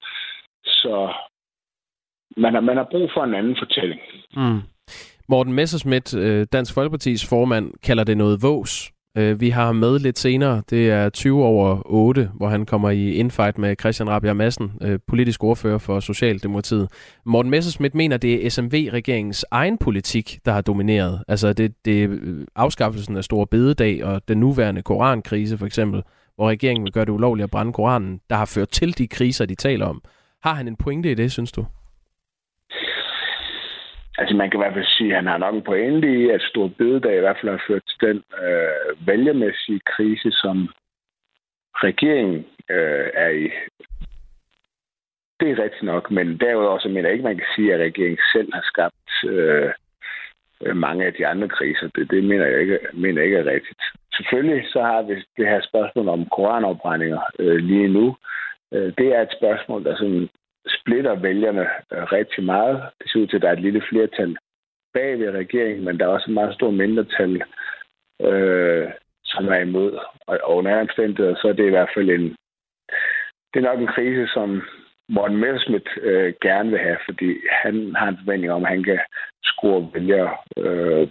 [0.65, 1.13] Så
[2.37, 4.01] man har, man har brug for en anden fortælling.
[4.35, 4.61] Mm.
[5.29, 8.91] Morten Messerschmidt, øh, Dansk Folkepartis formand, kalder det noget vås.
[9.19, 10.61] Øh, vi har ham med lidt senere.
[10.69, 14.99] Det er 20 over 8, hvor han kommer i infight med Christian Rabia Madsen, øh,
[15.07, 16.87] politisk ordfører for Socialdemokratiet.
[17.25, 21.23] Morten Messerschmidt mener, det er SMV-regeringens egen politik, der har domineret.
[21.27, 26.03] Altså det, det er øh, afskaffelsen af Store Bededag og den nuværende korankrise for eksempel,
[26.35, 29.45] hvor regeringen vil gøre det ulovligt at brænde koranen, der har ført til de kriser,
[29.45, 30.01] de taler om.
[30.43, 31.65] Har han en pointe i det, synes du?
[34.19, 36.41] Altså man kan i hvert fald sige, at han har nok en pointe i, at
[36.41, 40.57] Stor Bededag i hvert fald har ført til den øh, vælgermæssige krise, som
[41.87, 43.45] regeringen øh, er i.
[45.39, 48.19] Det er rigtigt nok, men derudover så mener jeg ikke, man kan sige, at regeringen
[48.33, 49.71] selv har skabt øh,
[50.75, 51.87] mange af de andre kriser.
[51.95, 53.81] Det, det mener jeg ikke, mener jeg ikke er rigtigt.
[54.13, 58.15] Selvfølgelig så har vi det her spørgsmål om koranopbrændinger øh, lige nu.
[58.73, 60.29] Øh, det er et spørgsmål, der sådan
[60.67, 62.83] splitter vælgerne øh, rigtig meget.
[62.99, 64.37] Det ser ud til, at der er et lille flertal
[64.93, 67.43] bag ved regeringen, men der er også et meget stort mindretal,
[68.21, 68.87] øh,
[69.23, 69.91] som er imod.
[70.27, 72.35] Og, og under omstændigheder, så er det i hvert fald en...
[73.53, 74.61] Det er nok en krise, som
[75.09, 78.99] Morten Messerschmidt øh, gerne vil have, fordi han har en forventning om, at han kan
[79.43, 81.07] score vælgere øh,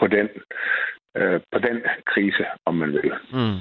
[0.00, 0.28] på den
[1.16, 3.12] øh, på den krise, om man vil.
[3.32, 3.58] Mm.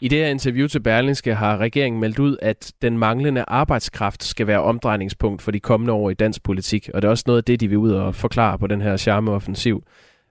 [0.00, 4.46] I det her interview til Berlingske har regeringen meldt ud, at den manglende arbejdskraft skal
[4.46, 7.44] være omdrejningspunkt for de kommende år i dansk politik, og det er også noget af
[7.44, 9.82] det, de vil ud og forklare på den her charmeoffensiv.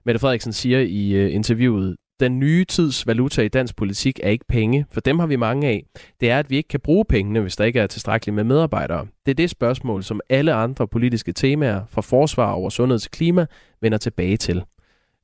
[0.06, 4.44] Mette Frederiksen siger i øh, interviewet, den nye tids valuta i dansk politik er ikke
[4.48, 5.84] penge, for dem har vi mange af.
[6.20, 9.06] Det er, at vi ikke kan bruge pengene, hvis der ikke er tilstrækkeligt med medarbejdere.
[9.26, 13.46] Det er det spørgsmål, som alle andre politiske temaer, fra forsvar over sundhed til klima,
[13.80, 14.62] vender tilbage til.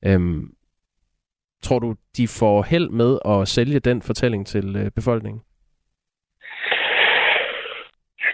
[0.04, 0.50] Øhm,
[1.62, 5.42] Tror du, de får held med at sælge den fortælling til øh, befolkningen?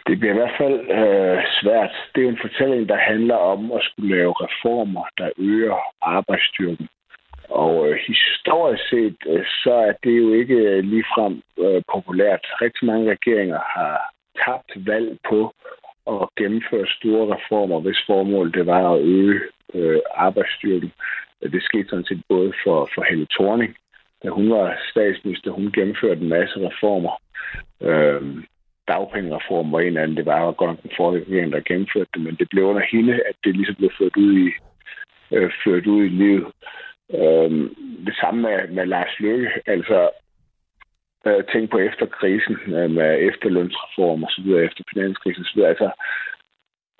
[0.06, 1.92] Det bliver i hvert fald øh, svært.
[2.14, 6.88] Det er jo en fortælling, der handler om at skulle lave reformer, der øger arbejdsstyrken.
[7.48, 12.44] Og øh, historisk set, øh, så er det jo ikke øh, ligefrem øh, populært.
[12.62, 14.10] Rigtig mange regeringer har
[14.44, 15.54] tabt valg på
[16.06, 19.40] at gennemføre store reformer, hvis formål det var at øge
[19.74, 20.92] øh, arbejdsstyrken.
[21.42, 23.76] Det skete sådan set både for, for Helle Thorning,
[24.22, 27.14] da hun var statsminister, hun gennemførte en masse reformer.
[27.80, 28.44] Øhm,
[28.88, 30.16] dagpengereform var en af dem.
[30.16, 32.82] Det var jo godt nok den forrige regering, der gennemførte det, men det blev under
[32.92, 34.50] hende, at det ligesom blev ført ud i,
[35.34, 36.46] øh, ført ud i livet.
[37.14, 37.74] Øhm,
[38.06, 39.50] det samme med, med Lars Løkke.
[39.66, 40.10] Altså,
[41.26, 45.70] øh, tænk på efterkrisen øh, med efterlønsreform og så videre, efter finanskrisen og så videre.
[45.70, 45.90] Altså,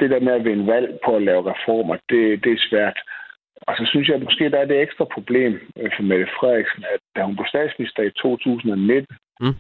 [0.00, 2.98] det der med at vinde valg på at lave reformer, det, det er svært.
[3.62, 6.84] Og så synes jeg, at måske der er det ekstra problem øh, for Mette Frederiksen,
[6.94, 9.54] at da hun blev statsminister i 2019, mm.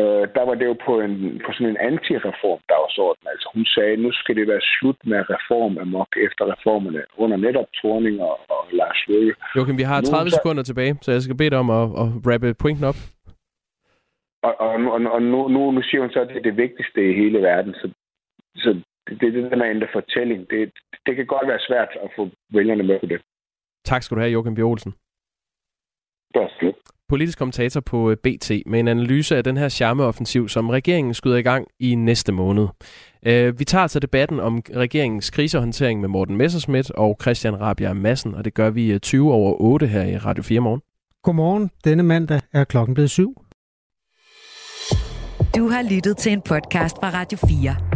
[0.00, 1.12] øh, der var det jo på, en,
[1.44, 3.24] på sådan en antireform dagsorden.
[3.32, 7.68] Altså hun sagde, nu skal det være slut med reform amok efter reformerne under netop
[7.82, 9.34] Torning og, og Lars Løkke.
[9.56, 12.08] Joachim, vi har 30 nu, sekunder tilbage, så jeg skal bede dig om at, at
[12.30, 13.00] rappe pointen op.
[14.46, 17.10] Og, og, og, og nu, nu, nu siger hun så, at det er det vigtigste
[17.10, 17.74] i hele verden.
[17.74, 17.86] Så,
[18.56, 18.70] så
[19.06, 20.72] det, det, det der med at ændre fortælling, det,
[21.06, 23.20] det kan godt være svært at få vælgerne med på det.
[23.84, 24.58] Tak skal du have, Joachim B.
[24.58, 24.92] Olsen.
[26.34, 26.74] Det.
[27.08, 31.36] Politisk kommentator på øh, BT med en analyse af den her charmeoffensiv, som regeringen skyder
[31.36, 32.68] i gang i næste måned.
[33.26, 38.34] Øh, vi tager altså debatten om regeringens krisehåndtering med Morten Messerschmidt og Christian Rabia Madsen,
[38.34, 40.80] og det gør vi 20 øh, over 8 her i Radio 4 morgen.
[41.22, 41.70] Godmorgen.
[41.84, 43.34] Denne mandag er klokken blevet syv.
[45.56, 47.95] Du har lyttet til en podcast fra Radio 4.